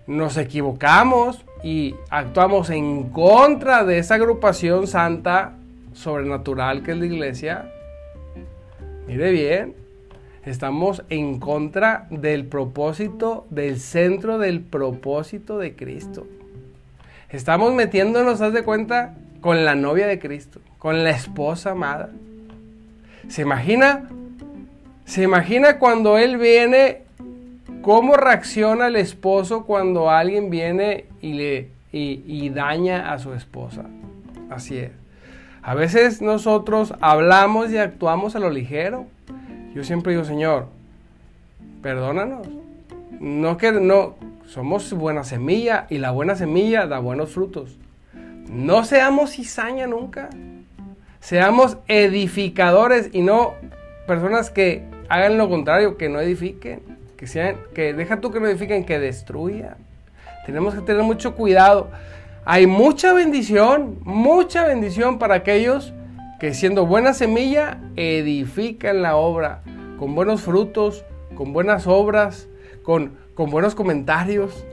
nos 0.06 0.36
equivocamos 0.36 1.44
y 1.62 1.94
actuamos 2.10 2.70
en 2.70 3.10
contra 3.10 3.84
de 3.84 3.98
esa 3.98 4.16
agrupación 4.16 4.86
santa, 4.86 5.54
sobrenatural 5.92 6.82
que 6.82 6.92
es 6.92 6.98
la 6.98 7.06
iglesia, 7.06 7.72
mire 9.06 9.30
bien, 9.30 9.82
Estamos 10.44 11.04
en 11.08 11.38
contra 11.38 12.08
del 12.10 12.46
propósito, 12.46 13.46
del 13.50 13.78
centro 13.78 14.38
del 14.38 14.60
propósito 14.60 15.56
de 15.58 15.76
Cristo. 15.76 16.26
Estamos 17.30 17.72
metiéndonos, 17.74 18.40
haz 18.40 18.52
de 18.52 18.64
cuenta, 18.64 19.14
con 19.40 19.64
la 19.64 19.76
novia 19.76 20.08
de 20.08 20.18
Cristo, 20.18 20.60
con 20.78 21.04
la 21.04 21.10
esposa 21.10 21.70
amada. 21.70 22.10
¿Se 23.28 23.42
imagina? 23.42 24.08
¿Se 25.04 25.22
imagina 25.22 25.78
cuando 25.78 26.18
Él 26.18 26.38
viene, 26.38 27.02
cómo 27.82 28.16
reacciona 28.16 28.86
el 28.86 28.96
esposo 28.96 29.64
cuando 29.64 30.10
alguien 30.10 30.50
viene 30.50 31.06
y, 31.20 31.32
le, 31.34 31.70
y 31.92 32.48
daña 32.50 33.12
a 33.12 33.18
su 33.18 33.34
esposa? 33.34 33.84
Así 34.50 34.78
es. 34.78 34.90
A 35.62 35.74
veces 35.74 36.20
nosotros 36.20 36.92
hablamos 37.00 37.70
y 37.70 37.78
actuamos 37.78 38.34
a 38.34 38.40
lo 38.40 38.50
ligero. 38.50 39.06
Yo 39.74 39.84
siempre 39.84 40.12
digo, 40.12 40.24
Señor, 40.24 40.66
perdónanos. 41.82 42.48
No 43.20 43.56
que 43.56 43.70
no, 43.70 44.16
somos 44.46 44.92
buena 44.92 45.22
semilla 45.22 45.86
y 45.88 45.98
la 45.98 46.10
buena 46.10 46.34
semilla 46.34 46.88
da 46.88 46.98
buenos 46.98 47.30
frutos. 47.30 47.78
No 48.50 48.84
seamos 48.84 49.30
cizaña 49.32 49.86
nunca. 49.86 50.30
Seamos 51.22 51.76
edificadores 51.86 53.10
y 53.12 53.22
no 53.22 53.54
personas 54.08 54.50
que 54.50 54.82
hagan 55.08 55.38
lo 55.38 55.48
contrario, 55.48 55.96
que 55.96 56.08
no 56.08 56.20
edifiquen, 56.20 56.80
que 57.16 57.28
sean, 57.28 57.58
que 57.76 57.94
deja 57.94 58.20
tú 58.20 58.32
que 58.32 58.40
no 58.40 58.48
edifiquen, 58.48 58.84
que 58.84 58.98
destruyan. 58.98 59.76
Tenemos 60.44 60.74
que 60.74 60.80
tener 60.80 61.04
mucho 61.04 61.36
cuidado. 61.36 61.90
Hay 62.44 62.66
mucha 62.66 63.12
bendición, 63.12 64.00
mucha 64.02 64.66
bendición 64.66 65.20
para 65.20 65.36
aquellos 65.36 65.92
que 66.40 66.54
siendo 66.54 66.86
buena 66.86 67.14
semilla 67.14 67.78
edifican 67.94 69.00
la 69.00 69.14
obra 69.14 69.62
con 70.00 70.16
buenos 70.16 70.40
frutos, 70.40 71.04
con 71.36 71.52
buenas 71.52 71.86
obras, 71.86 72.48
con, 72.82 73.12
con 73.34 73.48
buenos 73.48 73.76
comentarios, 73.76 74.64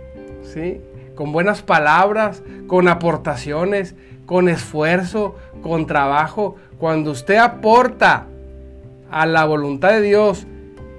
¿sí? 0.42 0.82
con 1.14 1.32
buenas 1.32 1.62
palabras, 1.62 2.42
con 2.66 2.88
aportaciones, 2.88 3.94
con 4.30 4.48
esfuerzo, 4.48 5.36
con 5.64 5.88
trabajo. 5.88 6.56
Cuando 6.78 7.10
usted 7.10 7.38
aporta 7.38 8.28
a 9.10 9.26
la 9.26 9.44
voluntad 9.46 9.90
de 9.90 10.02
Dios, 10.02 10.46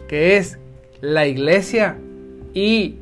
que 0.09 0.37
es 0.37 0.59
la 1.01 1.29
iglesia, 1.29 1.97
y 2.55 2.97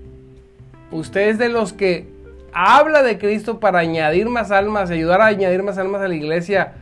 usted 0.90 1.30
es 1.30 1.38
de 1.38 1.48
los 1.48 1.72
que 1.72 2.10
habla 2.52 3.02
de 3.02 3.16
Cristo 3.16 3.58
para 3.58 3.78
añadir 3.78 4.28
más 4.28 4.50
almas, 4.50 4.90
ayudar 4.90 5.22
a 5.22 5.28
añadir 5.28 5.62
más 5.62 5.78
almas 5.78 6.02
a 6.02 6.08
la 6.08 6.14
iglesia, 6.14 6.74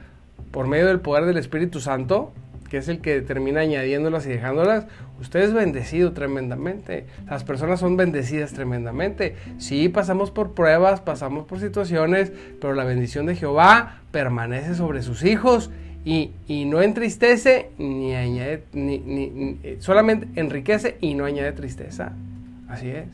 por 0.51 0.67
medio 0.67 0.89
del 0.89 0.99
poder 0.99 1.25
del 1.25 1.37
Espíritu 1.37 1.79
Santo, 1.79 2.33
que 2.69 2.79
es 2.79 2.89
el 2.89 3.01
que 3.01 3.21
termina 3.21 3.61
añadiéndolas 3.61 4.27
y 4.27 4.31
dejándolas, 4.31 4.87
usted 5.21 5.41
es 5.41 5.53
bendecido 5.53 6.13
tremendamente. 6.13 7.07
Las 7.29 7.45
personas 7.45 7.81
son 7.81 7.97
bendecidas 7.97 8.53
tremendamente. 8.53 9.37
Sí, 9.59 9.89
pasamos 9.89 10.31
por 10.31 10.53
pruebas, 10.53 11.01
pasamos 11.01 11.47
por 11.47 11.61
situaciones, 11.61 12.33
pero 12.61 12.75
la 12.75 12.85
bendición 12.85 13.27
de 13.27 13.37
Jehová 13.37 14.01
permanece 14.11 14.75
sobre 14.75 15.03
sus 15.03 15.25
hijos 15.25 15.71
y, 16.05 16.31
no 16.67 16.83
entristece 16.83 17.71
ni 17.79 18.15
añade, 18.15 18.63
ni, 18.73 19.59
solamente 19.81 20.29
enriquece 20.41 20.97
y 21.01 21.15
no 21.15 21.25
añade 21.25 21.53
tristeza. 21.53 22.13
Así 22.69 22.91
es. 22.91 23.07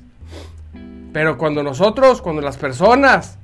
Pero 1.12 1.38
cuando 1.38 1.62
nosotros, 1.62 2.20
cuando 2.20 2.42
las 2.42 2.58
personas, 2.58 3.38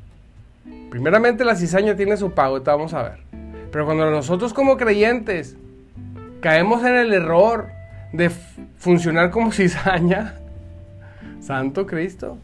primeramente 0.91 1.45
la 1.45 1.57
cizaña 1.57 1.97
tiene 1.97 2.17
su 2.17 2.33
pago, 2.33 2.61
te 2.61 2.71
vamos 2.71 2.93
a 2.93 3.03
ver. 3.03 3.19
Pero 3.71 3.87
cuando 3.87 4.11
nosotros 4.11 4.53
como 4.55 4.77
creyentes 4.77 5.57
caemos 6.41 6.85
en 6.85 6.97
el 6.97 7.13
error 7.13 7.69
de 8.13 8.31
funcionar 8.77 9.31
como 9.31 9.53
cizaña, 9.53 10.35
Santo 11.41 11.87
Cristo, 11.87 12.39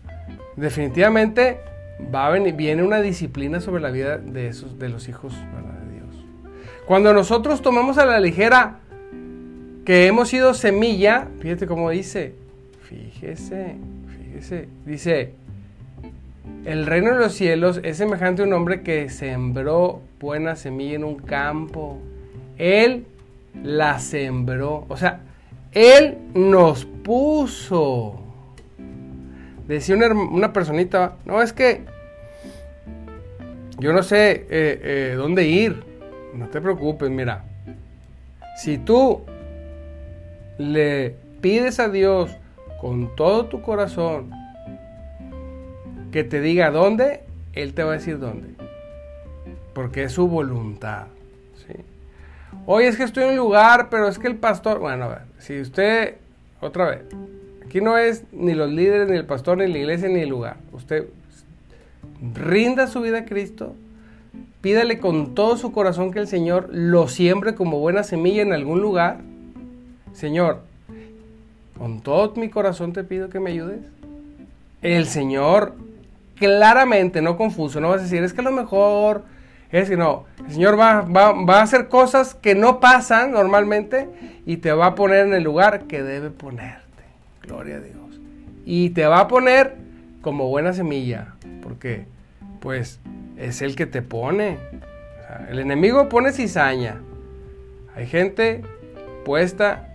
definitivamente 0.56 1.58
va 2.14 2.26
a 2.26 2.30
venir, 2.30 2.54
viene 2.54 2.82
una 2.82 3.00
disciplina 3.00 3.60
sobre 3.60 3.82
la 3.82 3.90
vida 3.90 4.18
de, 4.18 4.48
esos, 4.48 4.78
de 4.78 4.88
los 4.88 5.08
hijos 5.08 5.34
de 5.34 5.94
Dios. 5.94 6.24
Cuando 6.86 7.12
nosotros 7.12 7.62
tomamos 7.62 7.98
a 7.98 8.06
la 8.06 8.20
ligera 8.20 8.78
que 9.84 10.06
hemos 10.06 10.28
sido 10.28 10.54
semilla, 10.54 11.28
fíjate 11.40 11.66
cómo 11.66 11.90
dice, 11.90 12.34
fíjese, 12.88 13.76
fíjese, 14.08 14.68
dice, 14.86 15.34
el 16.64 16.86
reino 16.86 17.12
de 17.12 17.18
los 17.18 17.34
cielos 17.34 17.80
es 17.82 17.98
semejante 17.98 18.42
a 18.42 18.46
un 18.46 18.52
hombre 18.54 18.82
que 18.82 19.10
sembró 19.10 20.00
buena 20.18 20.56
semilla 20.56 20.94
en 20.94 21.04
un 21.04 21.16
campo. 21.16 21.98
Él 22.56 23.04
la 23.62 23.98
sembró. 23.98 24.86
O 24.88 24.96
sea, 24.96 25.20
Él 25.72 26.18
nos 26.34 26.84
puso. 26.84 28.20
Decía 29.66 29.96
una, 29.96 30.52
personita, 30.52 31.16
no, 31.24 31.40
es 31.40 31.52
que 31.52 31.84
yo 33.78 33.92
no 33.92 34.02
sé 34.02 34.32
eh, 34.32 34.46
eh, 34.50 35.14
dónde 35.16 35.46
ir. 35.46 35.82
No 36.34 36.48
te 36.48 36.60
preocupes, 36.60 37.10
mira. 37.10 37.44
Si 38.56 38.78
tú 38.78 39.22
le 40.58 41.16
pides 41.40 41.80
a 41.80 41.88
Dios 41.88 42.36
con 42.80 43.14
todo 43.16 43.46
tu 43.46 43.62
corazón, 43.62 44.30
que 46.12 46.22
te 46.22 46.40
diga 46.40 46.70
dónde, 46.70 47.24
Él 47.54 47.74
te 47.74 47.82
va 47.82 47.90
a 47.90 47.94
decir 47.94 48.18
dónde. 48.18 48.54
Porque 49.72 50.04
es 50.04 50.12
su 50.12 50.28
voluntad. 50.28 51.06
Hoy 52.66 52.84
es 52.84 52.96
que 52.96 53.02
estoy 53.02 53.24
en 53.24 53.30
un 53.30 53.36
lugar, 53.36 53.88
pero 53.90 54.08
es 54.08 54.18
que 54.18 54.26
el 54.26 54.36
pastor, 54.36 54.78
bueno, 54.78 55.04
a 55.04 55.08
ver, 55.08 55.18
si 55.38 55.60
usted, 55.60 56.14
otra 56.60 56.88
vez, 56.88 57.02
aquí 57.66 57.82
no 57.82 57.98
es 57.98 58.24
ni 58.32 58.54
los 58.54 58.70
líderes, 58.70 59.08
ni 59.08 59.16
el 59.16 59.26
pastor, 59.26 59.58
ni 59.58 59.70
la 59.70 59.78
iglesia, 59.78 60.08
ni 60.08 60.20
el 60.20 60.30
lugar. 60.30 60.56
Usted 60.72 61.06
rinda 62.32 62.86
su 62.86 63.02
vida 63.02 63.18
a 63.18 63.24
Cristo, 63.26 63.74
pídale 64.62 64.98
con 64.98 65.34
todo 65.34 65.58
su 65.58 65.72
corazón 65.72 66.10
que 66.10 66.20
el 66.20 66.26
Señor 66.26 66.70
lo 66.72 67.06
siembre 67.06 67.54
como 67.54 67.80
buena 67.80 68.02
semilla 68.02 68.40
en 68.40 68.54
algún 68.54 68.80
lugar. 68.80 69.18
Señor, 70.14 70.60
con 71.76 72.00
todo 72.00 72.32
mi 72.36 72.48
corazón 72.48 72.94
te 72.94 73.04
pido 73.04 73.28
que 73.28 73.40
me 73.40 73.50
ayudes. 73.50 73.80
El 74.80 75.04
Señor 75.04 75.74
claramente, 76.36 77.20
no 77.20 77.36
confuso, 77.36 77.78
no 77.80 77.90
vas 77.90 78.00
a 78.00 78.04
decir, 78.04 78.22
es 78.22 78.32
que 78.32 78.40
a 78.40 78.44
lo 78.44 78.52
mejor, 78.52 79.24
es 79.80 79.88
que 79.88 79.96
no, 79.96 80.24
el 80.46 80.52
Señor 80.52 80.78
va, 80.78 81.02
va, 81.02 81.58
a 81.58 81.62
hacer 81.62 81.88
cosas 81.88 82.34
que 82.34 82.54
no 82.54 82.78
pasan 82.80 83.32
normalmente 83.32 84.08
y 84.46 84.58
te 84.58 84.72
va 84.72 84.86
a 84.86 84.94
poner 84.94 85.26
en 85.26 85.34
el 85.34 85.42
lugar 85.42 85.84
que 85.84 86.02
debe 86.02 86.30
ponerte. 86.30 86.84
Gloria 87.42 87.76
a 87.76 87.80
Dios. 87.80 88.20
y 88.64 88.90
te 88.90 89.06
va 89.06 89.20
a 89.20 89.28
poner 89.28 89.76
como 90.22 90.48
buena 90.48 90.72
semilla, 90.72 91.34
porque 91.62 92.06
pues 92.60 93.00
es 93.36 93.62
el 93.62 93.76
que 93.76 93.86
te 93.86 94.00
pone. 94.00 94.58
el 95.50 95.58
enemigo 95.58 96.08
pone 96.08 96.32
cizaña. 96.32 97.00
Hay 97.96 98.06
gente 98.06 98.62
puesta 99.24 99.88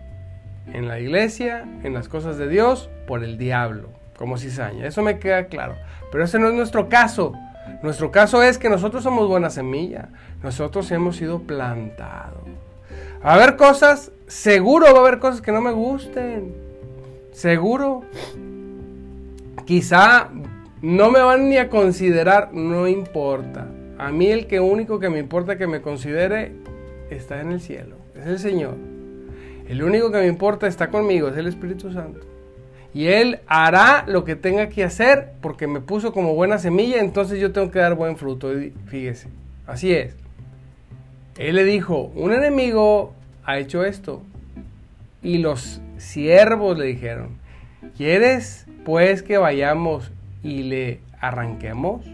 en 0.74 0.88
la 0.88 1.00
iglesia, 1.00 1.66
en 1.84 1.94
las 1.94 2.08
cosas 2.08 2.38
de 2.38 2.48
Dios, 2.48 2.90
por 3.08 3.24
el 3.24 3.38
diablo, 3.38 3.90
como 4.18 4.38
cizaña. 4.38 4.86
Eso 4.86 5.02
me 5.02 5.20
queda 5.20 5.46
claro. 5.46 5.76
Pero 6.12 6.24
ese 6.24 6.38
no 6.38 6.48
es 6.50 6.54
nuestro 6.54 6.90
caso. 6.90 7.34
Nuestro 7.82 8.12
caso 8.12 8.44
es 8.44 8.58
que 8.58 8.70
nosotros 8.70 9.04
somos 9.04 9.28
buena 9.28 9.50
semilla. 9.50 10.10
Nosotros 10.44 10.92
hemos 10.92 11.18
sido 11.18 11.40
plantados. 11.40 12.44
Va 13.24 13.32
a 13.32 13.36
haber 13.36 13.56
cosas, 13.56 14.12
seguro 14.28 14.86
va 14.94 15.00
a 15.00 15.02
haber 15.02 15.20
cosas 15.20 15.42
que 15.42 15.52
no 15.52 15.62
me 15.62 15.72
gusten. 15.72 16.54
Seguro. 17.32 18.04
Quizá 19.66 20.30
no 20.82 21.12
me 21.12 21.20
van 21.20 21.50
ni 21.50 21.58
a 21.58 21.70
considerar, 21.70 22.54
no 22.54 22.88
importa. 22.88 23.68
A 23.98 24.12
mí 24.12 24.28
el 24.28 24.48
que 24.48 24.60
único 24.60 25.00
que 25.00 25.10
me 25.10 25.20
importa 25.20 25.58
que 25.58 25.68
me 25.68 25.82
considere 25.82 26.54
está 27.10 27.42
en 27.42 27.52
el 27.52 27.60
cielo, 27.60 27.98
es 28.16 28.26
el 28.26 28.40
Señor. 28.40 28.76
El 29.68 29.84
único 29.84 30.10
que 30.10 30.20
me 30.20 30.28
importa 30.28 30.68
está 30.68 30.90
conmigo, 30.90 31.28
es 31.28 31.38
el 31.38 31.48
Espíritu 31.48 31.92
Santo. 31.92 32.22
Y 32.94 33.08
Él 33.08 33.40
hará 33.48 34.04
lo 34.08 34.24
que 34.24 34.36
tenga 34.36 34.70
que 34.70 34.84
hacer 34.84 35.34
porque 35.42 35.68
me 35.68 35.80
puso 35.80 36.12
como 36.12 36.34
buena 36.34 36.58
semilla, 36.58 37.00
entonces 37.00 37.40
yo 37.40 37.52
tengo 37.52 37.72
que 37.72 37.80
dar 37.80 37.96
buen 37.96 38.18
fruto. 38.18 38.52
fíjese, 38.88 39.28
así 39.68 39.94
es. 39.94 40.16
Él 41.38 41.56
le 41.56 41.64
dijo, 41.64 42.12
un 42.16 42.34
enemigo 42.34 43.14
ha 43.46 43.60
hecho 43.60 43.86
esto. 43.86 44.24
Y 45.22 45.38
los 45.38 45.82
siervos 45.98 46.78
le 46.78 46.86
dijeron, 46.86 47.38
¿quieres 47.96 48.66
pues 48.86 49.22
que 49.22 49.38
vayamos 49.38 50.12
y 50.44 50.64
le 50.64 51.00
arranquemos? 51.20 52.06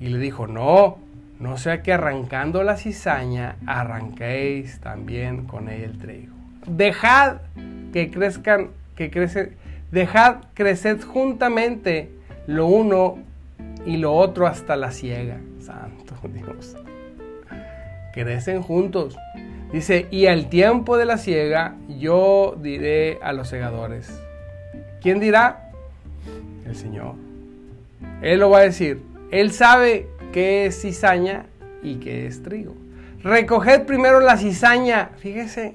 Y 0.00 0.08
le 0.08 0.18
dijo, 0.18 0.46
no, 0.46 0.98
no 1.38 1.58
sea 1.58 1.82
que 1.82 1.92
arrancando 1.92 2.62
la 2.62 2.76
cizaña 2.76 3.56
arranquéis 3.66 4.80
también 4.80 5.44
con 5.44 5.68
ella 5.68 5.84
el 5.84 5.98
trigo. 5.98 6.34
Dejad 6.66 7.38
que 7.92 8.10
crezcan, 8.10 8.70
que 8.96 9.10
crece, 9.10 9.52
dejad 9.90 10.36
crecer 10.54 11.00
juntamente 11.02 12.10
lo 12.46 12.66
uno 12.66 13.18
y 13.84 13.96
lo 13.96 14.14
otro 14.14 14.46
hasta 14.46 14.76
la 14.76 14.90
siega. 14.92 15.38
Santo 15.60 16.14
Dios. 16.32 16.76
Crecen 18.12 18.62
juntos. 18.62 19.16
Dice, 19.72 20.06
y 20.10 20.26
al 20.26 20.48
tiempo 20.48 20.96
de 20.96 21.04
la 21.04 21.18
siega 21.18 21.74
yo 21.88 22.56
diré 22.60 23.18
a 23.22 23.32
los 23.32 23.48
segadores. 23.48 24.22
¿Quién 25.00 25.20
dirá? 25.20 25.70
El 26.64 26.74
Señor. 26.76 27.14
Él 28.22 28.40
lo 28.40 28.50
va 28.50 28.58
a 28.58 28.62
decir. 28.62 29.02
Él 29.30 29.52
sabe 29.52 30.08
qué 30.32 30.66
es 30.66 30.80
cizaña 30.80 31.46
y 31.82 31.96
qué 31.96 32.26
es 32.26 32.42
trigo. 32.42 32.74
Recoged 33.22 33.86
primero 33.86 34.20
la 34.20 34.36
cizaña. 34.36 35.10
Fíjese. 35.18 35.74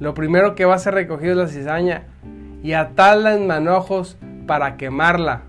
Lo 0.00 0.14
primero 0.14 0.54
que 0.54 0.64
va 0.64 0.74
a 0.74 0.78
ser 0.78 0.94
recogido 0.94 1.32
es 1.32 1.38
la 1.38 1.48
cizaña. 1.48 2.02
Y 2.64 2.72
atadla 2.72 3.34
en 3.34 3.46
manojos 3.46 4.16
para 4.48 4.76
quemarla. 4.76 5.42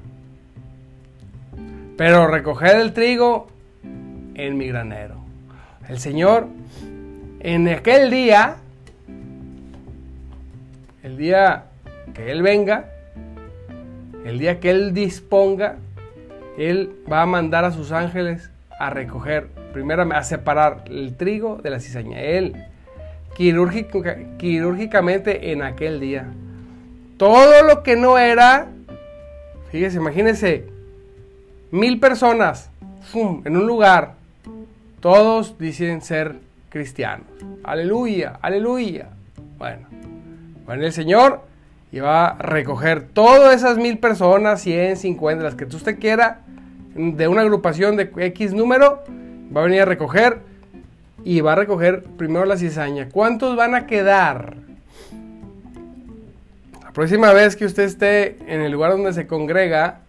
Pero 1.98 2.28
recoged 2.28 2.80
el 2.80 2.94
trigo 2.94 3.48
en 4.36 4.58
mi 4.58 4.68
granero. 4.68 5.16
El 5.90 5.98
Señor 5.98 6.48
en 7.40 7.68
aquel 7.68 8.10
día, 8.10 8.56
el 11.04 11.16
día 11.16 11.66
que 12.16 12.32
Él 12.32 12.42
venga, 12.42 12.86
el 14.26 14.40
día 14.40 14.60
que 14.60 14.72
Él 14.72 14.96
disponga, 14.96 15.76
Él 16.58 16.96
va 17.12 17.22
a 17.22 17.28
mandar 17.28 17.64
a 17.64 17.72
sus 17.72 17.92
ángeles 17.92 18.50
a 18.80 18.90
recoger, 18.90 19.48
primero 19.74 20.02
a 20.12 20.24
separar 20.24 20.86
el 20.88 21.16
trigo 21.16 21.60
de 21.62 21.70
la 21.70 21.80
cizaña. 21.80 22.20
Él, 22.20 22.56
quirúrgicamente 23.36 25.52
en 25.52 25.62
aquel 25.62 26.00
día. 26.00 26.26
Todo 27.18 27.64
lo 27.64 27.84
que 27.84 27.96
no 27.96 28.18
era, 28.18 28.68
fíjese, 29.72 29.98
imagínense, 29.98 30.66
mil 31.72 32.00
personas 32.00 32.70
en 33.14 33.56
un 33.56 33.66
lugar, 33.66 34.16
todos 35.00 35.58
dicen 35.58 36.02
ser 36.02 36.36
cristianos. 36.70 37.28
Aleluya, 37.64 38.40
aleluya. 38.42 39.10
Bueno, 39.58 39.88
bueno, 40.66 40.84
el 40.84 40.92
Señor 40.92 41.42
y 41.92 42.00
va 42.02 42.28
a 42.28 42.38
recoger 42.38 43.08
todas 43.08 43.56
esas 43.56 43.78
mil 43.78 44.00
personas, 44.00 44.62
100, 44.62 44.98
50, 44.98 45.44
las 45.44 45.56
que 45.56 45.64
usted 45.64 45.98
quiera, 45.98 46.42
de 46.94 47.28
una 47.30 47.42
agrupación 47.42 47.96
de 47.96 48.12
X 48.18 48.54
número, 48.54 49.02
va 49.56 49.62
a 49.62 49.64
venir 49.64 49.82
a 49.82 49.86
recoger 49.86 50.40
y 51.24 51.40
va 51.40 51.54
a 51.54 51.56
recoger 51.56 52.04
primero 52.18 52.46
la 52.46 52.58
cizaña. 52.58 53.08
¿Cuántos 53.10 53.56
van 53.56 53.76
a 53.76 53.88
quedar? 53.88 54.58
Próxima 56.96 57.34
vez 57.34 57.58
que 57.58 57.66
usted 57.66 57.84
esté 57.84 58.38
en 58.48 58.62
el 58.62 58.72
lugar 58.72 58.92
donde 58.92 59.12
se 59.12 59.28
congrega, 59.28 60.00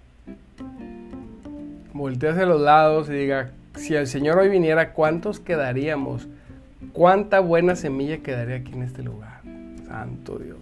voltee 1.92 2.30
hacia 2.30 2.46
los 2.46 2.60
lados 2.60 3.08
y 3.08 3.12
diga, 3.14 3.50
si 3.74 3.96
el 3.96 4.06
Señor 4.06 4.38
hoy 4.38 4.48
viniera, 4.48 4.92
¿cuántos 4.92 5.40
quedaríamos? 5.40 6.28
¿Cuánta 6.92 7.40
buena 7.40 7.74
semilla 7.74 8.18
quedaría 8.18 8.58
aquí 8.58 8.72
en 8.72 8.84
este 8.84 9.02
lugar? 9.02 9.40
Santo 9.88 10.38
Dios. 10.38 10.58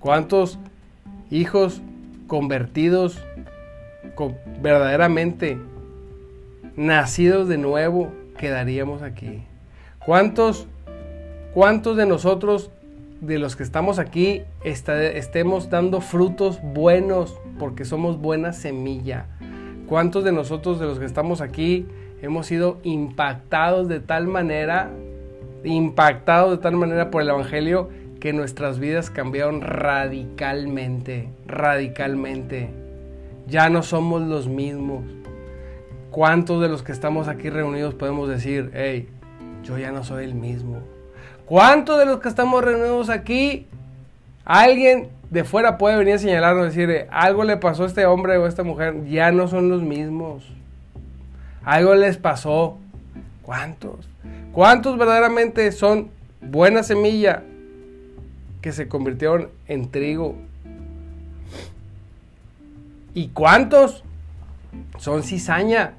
¿Cuántos 0.00 0.58
hijos 1.30 1.80
convertidos 2.26 3.24
verdaderamente 4.60 5.58
nacidos 6.74 7.46
de 7.46 7.56
nuevo 7.56 8.12
quedaríamos 8.36 9.02
aquí? 9.02 9.44
¿Cuántos, 10.04 10.66
cuántos 11.54 11.96
de 11.96 12.06
nosotros, 12.06 12.72
de 13.20 13.38
los 13.38 13.56
que 13.56 13.62
estamos 13.62 13.98
aquí, 13.98 14.42
estemos 14.64 15.70
dando 15.70 16.00
frutos 16.00 16.60
buenos 16.62 17.38
porque 17.58 17.84
somos 17.84 18.18
buena 18.18 18.52
semilla? 18.52 19.26
¿Cuántos 19.86 20.24
de 20.24 20.32
nosotros, 20.32 20.80
de 20.80 20.86
los 20.86 20.98
que 20.98 21.04
estamos 21.04 21.40
aquí, 21.40 21.86
hemos 22.22 22.46
sido 22.46 22.78
impactados 22.82 23.88
de 23.88 24.00
tal 24.00 24.26
manera, 24.26 24.90
impactados 25.64 26.52
de 26.52 26.58
tal 26.58 26.76
manera 26.76 27.10
por 27.10 27.22
el 27.22 27.28
Evangelio, 27.28 27.88
que 28.20 28.32
nuestras 28.32 28.78
vidas 28.78 29.10
cambiaron 29.10 29.62
radicalmente, 29.62 31.30
radicalmente. 31.46 32.68
Ya 33.48 33.70
no 33.70 33.82
somos 33.82 34.22
los 34.22 34.46
mismos. 34.46 35.04
¿Cuántos 36.10 36.60
de 36.60 36.68
los 36.68 36.82
que 36.82 36.92
estamos 36.92 37.28
aquí 37.28 37.50
reunidos 37.50 37.94
podemos 37.94 38.28
decir, 38.28 38.70
hey, 38.74 39.08
yo 39.64 39.78
ya 39.78 39.90
no 39.90 40.04
soy 40.04 40.24
el 40.24 40.34
mismo? 40.34 40.82
¿Cuántos 41.50 41.98
de 41.98 42.06
los 42.06 42.20
que 42.20 42.28
estamos 42.28 42.62
reunidos 42.62 43.10
aquí, 43.10 43.66
alguien 44.44 45.08
de 45.30 45.42
fuera 45.42 45.78
puede 45.78 45.96
venir 45.96 46.14
a 46.14 46.18
señalarnos 46.18 46.66
decir, 46.66 47.08
algo 47.10 47.42
le 47.42 47.56
pasó 47.56 47.82
a 47.82 47.86
este 47.88 48.06
hombre 48.06 48.36
o 48.36 48.44
a 48.44 48.48
esta 48.48 48.62
mujer, 48.62 49.04
ya 49.08 49.32
no 49.32 49.48
son 49.48 49.68
los 49.68 49.82
mismos? 49.82 50.44
Algo 51.64 51.96
les 51.96 52.18
pasó. 52.18 52.78
¿Cuántos? 53.42 54.08
¿Cuántos 54.52 54.96
verdaderamente 54.96 55.72
son 55.72 56.10
buena 56.40 56.84
semilla 56.84 57.42
que 58.60 58.70
se 58.70 58.86
convirtieron 58.86 59.48
en 59.66 59.90
trigo. 59.90 60.36
¿Y 63.12 63.28
cuántos 63.30 64.04
son 64.98 65.24
cizaña 65.24 65.94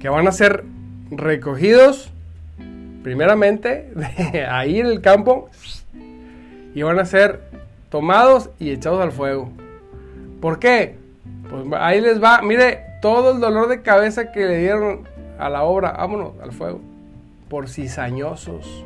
que 0.00 0.08
van 0.08 0.26
a 0.26 0.32
ser 0.32 0.64
recogidos 1.12 2.10
primeramente 3.02 3.92
ahí 4.48 4.80
en 4.80 4.86
el 4.86 5.00
campo 5.00 5.48
y 6.74 6.82
van 6.82 6.98
a 6.98 7.04
ser 7.04 7.40
tomados 7.88 8.50
y 8.58 8.70
echados 8.70 9.00
al 9.00 9.12
fuego? 9.12 9.50
¿Por 10.40 10.58
qué? 10.58 10.96
Pues 11.48 11.64
ahí 11.78 12.00
les 12.00 12.22
va, 12.22 12.40
mire, 12.42 12.84
todo 13.02 13.32
el 13.32 13.40
dolor 13.40 13.68
de 13.68 13.82
cabeza 13.82 14.32
que 14.32 14.46
le 14.46 14.58
dieron 14.58 15.08
a 15.38 15.48
la 15.48 15.64
obra, 15.64 15.92
vámonos 15.92 16.32
al 16.42 16.52
fuego, 16.52 16.80
por 17.48 17.68
cizañosos, 17.68 18.84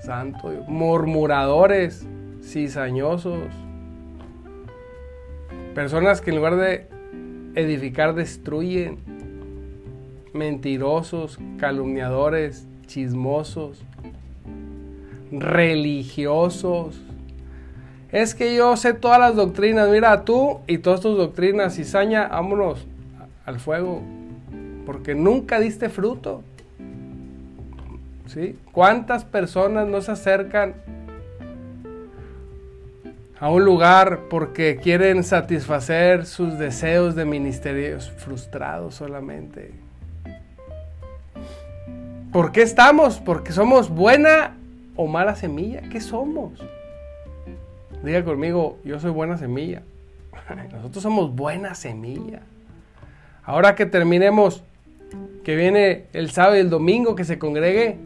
santo 0.00 0.50
Dios, 0.50 0.66
murmuradores, 0.66 2.06
cizañosos, 2.42 3.48
personas 5.74 6.20
que 6.20 6.30
en 6.30 6.36
lugar 6.36 6.56
de 6.56 6.86
edificar 7.54 8.14
destruyen, 8.14 8.98
mentirosos, 10.32 11.38
calumniadores, 11.58 12.66
chismosos, 12.88 13.80
religiosos. 15.30 17.00
Es 18.10 18.34
que 18.34 18.56
yo 18.56 18.76
sé 18.76 18.94
todas 18.94 19.20
las 19.20 19.36
doctrinas, 19.36 19.88
mira 19.88 20.24
tú 20.24 20.58
y 20.66 20.78
todas 20.78 21.00
tus 21.00 21.16
doctrinas, 21.16 21.76
cizaña, 21.76 22.26
vámonos 22.26 22.84
al 23.46 23.60
fuego, 23.60 24.02
porque 24.84 25.14
nunca 25.14 25.60
diste 25.60 25.88
fruto. 25.88 26.42
¿Sí? 28.26 28.58
¿Cuántas 28.72 29.24
personas 29.24 29.86
no 29.86 30.00
se 30.00 30.10
acercan 30.10 30.74
a 33.40 33.50
un 33.50 33.64
lugar 33.64 34.22
porque 34.28 34.78
quieren 34.82 35.22
satisfacer 35.22 36.26
sus 36.26 36.58
deseos 36.58 37.14
de 37.14 37.24
ministerios 37.24 38.10
frustrados 38.10 38.96
solamente. 38.96 39.72
¿Por 42.38 42.52
qué 42.52 42.62
estamos? 42.62 43.18
Porque 43.18 43.50
somos 43.50 43.90
buena 43.90 44.54
o 44.94 45.08
mala 45.08 45.34
semilla. 45.34 45.80
¿Qué 45.90 46.00
somos? 46.00 46.52
Diga 48.04 48.24
conmigo, 48.24 48.78
yo 48.84 49.00
soy 49.00 49.10
buena 49.10 49.36
semilla. 49.36 49.82
Nosotros 50.70 51.02
somos 51.02 51.34
buena 51.34 51.74
semilla. 51.74 52.42
Ahora 53.42 53.74
que 53.74 53.86
terminemos, 53.86 54.62
que 55.42 55.56
viene 55.56 56.04
el 56.12 56.30
sábado 56.30 56.54
y 56.54 56.60
el 56.60 56.70
domingo, 56.70 57.16
que 57.16 57.24
se 57.24 57.40
congregue, 57.40 57.96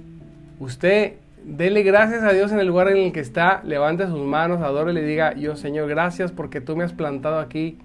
usted 0.61 1.17
dele 1.45 1.83
gracias 1.83 2.23
a 2.23 2.33
Dios 2.33 2.53
en 2.53 2.59
el 2.59 2.67
lugar 2.67 2.89
en 2.89 2.97
el 2.97 3.13
que 3.13 3.21
está, 3.21 3.61
levante 3.65 4.07
sus 4.07 4.25
manos, 4.25 4.63
adore 4.63 4.93
y 4.93 4.95
le 4.95 5.03
diga, 5.03 5.35
yo 5.35 5.57
Señor, 5.57 5.91
gracias 5.91 6.33
porque 6.33 6.63
tú 6.63 6.75
me 6.75 6.85
has 6.85 6.95
plantado 6.95 7.39
aquí 7.39 7.77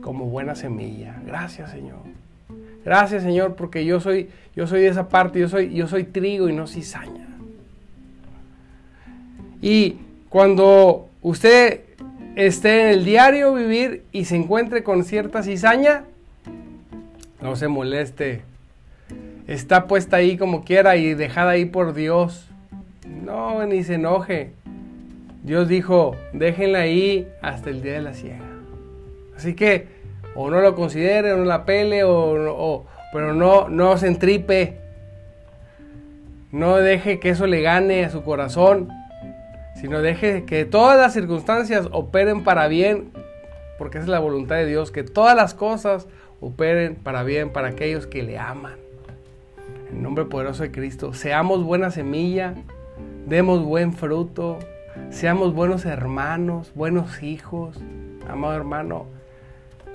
como 0.00 0.26
buena 0.26 0.54
semilla. 0.54 1.16
Gracias 1.26 1.72
Señor. 1.72 2.17
Gracias 2.84 3.22
Señor 3.22 3.54
porque 3.54 3.84
yo 3.84 4.00
soy, 4.00 4.28
yo 4.54 4.66
soy 4.66 4.82
de 4.82 4.88
esa 4.88 5.08
parte, 5.08 5.40
yo 5.40 5.48
soy, 5.48 5.74
yo 5.74 5.86
soy 5.86 6.04
trigo 6.04 6.48
y 6.48 6.52
no 6.52 6.66
cizaña. 6.66 7.26
Y 9.60 9.96
cuando 10.28 11.08
usted 11.22 11.80
esté 12.36 12.82
en 12.82 12.88
el 12.90 13.04
diario 13.04 13.54
vivir 13.54 14.04
y 14.12 14.24
se 14.24 14.36
encuentre 14.36 14.82
con 14.82 15.04
cierta 15.04 15.42
cizaña, 15.42 16.04
no 17.40 17.56
se 17.56 17.68
moleste. 17.68 18.42
Está 19.46 19.86
puesta 19.86 20.18
ahí 20.18 20.36
como 20.36 20.64
quiera 20.64 20.96
y 20.96 21.14
dejada 21.14 21.52
ahí 21.52 21.64
por 21.64 21.94
Dios. 21.94 22.46
No, 23.24 23.64
ni 23.66 23.82
se 23.82 23.94
enoje. 23.94 24.52
Dios 25.42 25.68
dijo, 25.68 26.16
déjenla 26.32 26.80
ahí 26.80 27.26
hasta 27.40 27.70
el 27.70 27.82
día 27.82 27.94
de 27.94 28.02
la 28.02 28.14
siega. 28.14 28.44
Así 29.36 29.54
que, 29.54 29.88
o 30.40 30.50
no 30.50 30.60
lo 30.60 30.76
considere, 30.76 31.32
o 31.32 31.36
no 31.36 31.44
la 31.44 31.64
pele, 31.64 32.04
o, 32.04 32.86
pero 33.12 33.34
no, 33.34 33.68
no 33.68 33.96
se 33.96 34.06
entripe. 34.06 34.76
No 36.52 36.76
deje 36.76 37.18
que 37.18 37.30
eso 37.30 37.48
le 37.48 37.60
gane 37.60 38.04
a 38.04 38.10
su 38.10 38.22
corazón, 38.22 38.88
sino 39.74 40.00
deje 40.00 40.44
que 40.44 40.64
todas 40.64 40.96
las 40.96 41.12
circunstancias 41.12 41.88
operen 41.90 42.44
para 42.44 42.68
bien, 42.68 43.10
porque 43.78 43.98
esa 43.98 44.04
es 44.04 44.10
la 44.10 44.20
voluntad 44.20 44.54
de 44.54 44.66
Dios, 44.66 44.92
que 44.92 45.02
todas 45.02 45.34
las 45.34 45.54
cosas 45.54 46.06
operen 46.40 46.94
para 46.94 47.24
bien 47.24 47.50
para 47.50 47.70
aquellos 47.70 48.06
que 48.06 48.22
le 48.22 48.38
aman. 48.38 48.76
En 49.90 50.04
nombre 50.04 50.24
poderoso 50.24 50.62
de 50.62 50.70
Cristo, 50.70 51.14
seamos 51.14 51.64
buena 51.64 51.90
semilla, 51.90 52.54
demos 53.26 53.64
buen 53.64 53.92
fruto, 53.92 54.60
seamos 55.10 55.52
buenos 55.52 55.84
hermanos, 55.84 56.70
buenos 56.76 57.24
hijos. 57.24 57.76
Amado 58.28 58.54
hermano, 58.54 59.17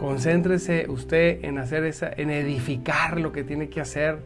concéntrese 0.04 0.88
usted 0.90 1.46
en 1.46 1.58
hacer 1.58 1.86
esa, 1.86 2.12
en 2.12 2.30
edificar 2.30 3.22
lo 3.22 3.32
que 3.32 3.46
tiene 3.46 3.70
que 3.70 3.80
hacer. 3.80 4.18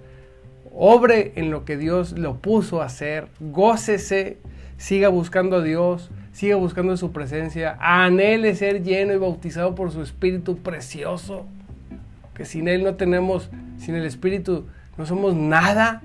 Obre 0.73 1.33
en 1.35 1.51
lo 1.51 1.65
que 1.65 1.77
Dios 1.77 2.13
lo 2.17 2.37
puso 2.37 2.81
a 2.81 2.85
hacer. 2.85 3.27
Gócese, 3.39 4.37
siga 4.77 5.09
buscando 5.09 5.57
a 5.57 5.61
Dios, 5.61 6.09
siga 6.31 6.55
buscando 6.55 6.97
su 6.97 7.11
presencia. 7.11 7.77
Anhele 7.79 8.55
ser 8.55 8.81
lleno 8.81 9.13
y 9.13 9.17
bautizado 9.17 9.75
por 9.75 9.91
su 9.91 10.01
Espíritu 10.01 10.57
precioso. 10.57 11.45
Que 12.33 12.43
sin 12.43 12.67
Él 12.67 12.83
no 12.83 12.95
tenemos, 12.95 13.51
sin 13.77 13.93
el 13.93 14.05
Espíritu 14.07 14.65
no 14.97 15.05
somos 15.05 15.35
nada 15.35 16.01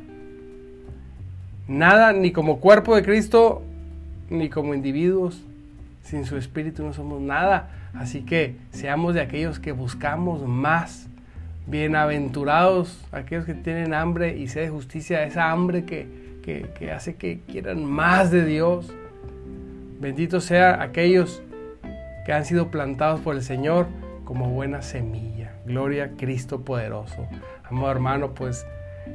nada, 1.67 2.13
ni 2.13 2.31
como 2.31 2.61
cuerpo 2.61 2.95
de 2.95 3.03
Cristo, 3.03 3.63
ni 4.29 4.51
como 4.51 4.75
individuos. 4.75 5.43
Sin 6.03 6.25
su 6.27 6.37
espíritu 6.37 6.85
no 6.85 6.93
somos 6.93 7.21
nada. 7.21 7.71
Así 7.95 8.23
que 8.23 8.57
seamos 8.71 9.15
de 9.15 9.21
aquellos 9.21 9.59
que 9.59 9.73
buscamos 9.73 10.47
más. 10.47 11.09
Bienaventurados 11.67 13.05
aquellos 13.13 13.45
que 13.45 13.55
tienen 13.55 13.95
hambre 13.95 14.37
y 14.37 14.49
sed 14.49 14.63
de 14.63 14.71
justicia, 14.71 15.23
esa 15.25 15.53
hambre 15.53 15.85
que, 15.85 16.09
que 16.43 16.91
hace 16.91 17.15
que 17.15 17.41
quieran 17.47 17.85
más 17.85 18.31
de 18.31 18.45
Dios. 18.45 18.93
Benditos 20.01 20.45
sean 20.45 20.81
aquellos 20.81 21.43
que 22.27 22.33
han 22.33 22.45
sido 22.45 22.71
plantados 22.71 23.21
por 23.21 23.37
el 23.37 23.43
Señor 23.43 23.87
como 24.25 24.51
buena 24.51 24.83
semilla. 24.83 25.53
Gloria 25.67 26.05
a 26.05 26.09
Cristo 26.09 26.63
poderoso. 26.63 27.29
Amado 27.65 27.91
hermano, 27.91 28.35
pues 28.35 28.67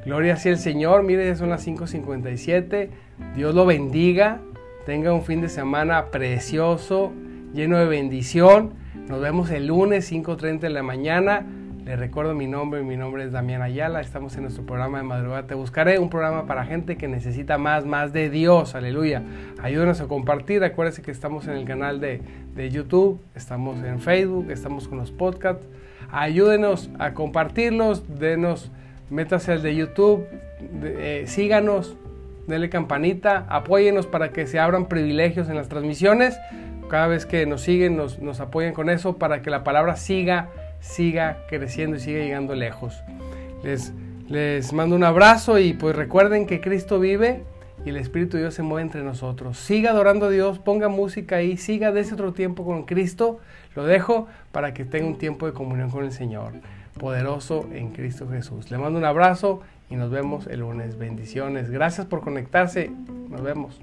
Gloria 0.05 0.37
sea 0.37 0.53
el 0.53 0.57
Señor. 0.57 1.03
Mire, 1.03 1.35
son 1.35 1.49
las 1.49 1.67
5.57. 1.67 2.89
Dios 3.35 3.55
lo 3.55 3.65
bendiga. 3.65 4.39
Tenga 4.85 5.13
un 5.13 5.23
fin 5.23 5.41
de 5.41 5.49
semana 5.49 6.05
precioso, 6.05 7.11
lleno 7.57 7.79
de 7.79 7.85
bendición. 7.85 8.73
Nos 9.09 9.19
vemos 9.19 9.49
el 9.49 9.65
lunes 9.65 10.11
5.30 10.11 10.59
de 10.59 10.69
la 10.69 10.83
mañana. 10.83 11.43
Le 11.85 11.95
recuerdo 11.95 12.35
mi 12.35 12.45
nombre, 12.45 12.83
mi 12.83 12.97
nombre 12.97 13.23
es 13.23 13.31
Damián 13.31 13.63
Ayala. 13.63 13.99
Estamos 13.99 14.35
en 14.35 14.43
nuestro 14.43 14.63
programa 14.63 14.99
de 14.99 15.05
madrugada. 15.05 15.47
Te 15.47 15.55
buscaré 15.55 15.97
un 15.97 16.11
programa 16.11 16.45
para 16.45 16.65
gente 16.65 16.97
que 16.97 17.07
necesita 17.07 17.57
más, 17.57 17.83
más 17.83 18.13
de 18.13 18.29
Dios. 18.29 18.75
Aleluya. 18.75 19.23
Ayúdenos 19.59 19.99
a 20.01 20.07
compartir. 20.07 20.63
Acuérdense 20.63 21.01
que 21.01 21.09
estamos 21.09 21.47
en 21.47 21.53
el 21.55 21.65
canal 21.65 21.99
de, 21.99 22.21
de 22.53 22.69
YouTube, 22.69 23.19
estamos 23.33 23.83
en 23.83 23.99
Facebook, 24.01 24.51
estamos 24.51 24.87
con 24.87 24.99
los 24.99 25.09
podcasts. 25.09 25.65
Ayúdenos 26.11 26.91
a 26.99 27.15
compartirlos. 27.15 28.19
Denos 28.19 28.71
métase 29.09 29.53
al 29.53 29.63
de 29.63 29.75
YouTube, 29.75 30.27
eh, 30.83 31.23
síganos, 31.25 31.95
denle 32.45 32.69
campanita, 32.69 33.45
apóyenos 33.49 34.05
para 34.05 34.29
que 34.29 34.45
se 34.45 34.59
abran 34.59 34.87
privilegios 34.87 35.49
en 35.49 35.55
las 35.55 35.69
transmisiones. 35.69 36.37
Cada 36.89 37.07
vez 37.07 37.25
que 37.25 37.45
nos 37.45 37.61
siguen, 37.61 37.97
nos, 37.97 38.19
nos 38.19 38.39
apoyen 38.39 38.73
con 38.73 38.89
eso 38.89 39.17
para 39.17 39.41
que 39.41 39.49
la 39.49 39.63
palabra 39.63 39.95
siga, 39.95 40.49
siga 40.79 41.45
creciendo 41.49 41.97
y 41.97 41.99
siga 41.99 42.19
llegando 42.19 42.55
lejos. 42.55 43.03
Les, 43.63 43.93
les 44.29 44.73
mando 44.73 44.95
un 44.95 45.03
abrazo 45.03 45.59
y 45.59 45.73
pues 45.73 45.95
recuerden 45.95 46.45
que 46.45 46.61
Cristo 46.61 46.99
vive 46.99 47.43
y 47.85 47.89
el 47.89 47.97
Espíritu 47.97 48.37
de 48.37 48.43
Dios 48.43 48.53
se 48.53 48.63
mueve 48.63 48.83
entre 48.83 49.03
nosotros. 49.03 49.57
Siga 49.57 49.91
adorando 49.91 50.27
a 50.27 50.29
Dios, 50.29 50.59
ponga 50.59 50.89
música 50.89 51.37
ahí, 51.37 51.57
siga 51.57 51.91
de 51.91 52.01
ese 52.01 52.13
otro 52.13 52.33
tiempo 52.33 52.65
con 52.65 52.83
Cristo. 52.83 53.39
Lo 53.75 53.85
dejo 53.85 54.27
para 54.51 54.73
que 54.73 54.85
tenga 54.85 55.07
un 55.07 55.17
tiempo 55.17 55.45
de 55.45 55.53
comunión 55.53 55.89
con 55.89 56.03
el 56.03 56.11
Señor 56.11 56.53
poderoso 56.97 57.67
en 57.71 57.91
Cristo 57.91 58.27
Jesús. 58.29 58.71
Le 58.71 58.77
mando 58.77 58.99
un 58.99 59.05
abrazo 59.05 59.61
y 59.89 59.95
nos 59.95 60.11
vemos 60.11 60.47
el 60.47 60.61
lunes. 60.61 60.97
Bendiciones. 60.97 61.69
Gracias 61.69 62.05
por 62.05 62.21
conectarse. 62.21 62.91
Nos 63.29 63.41
vemos. 63.41 63.79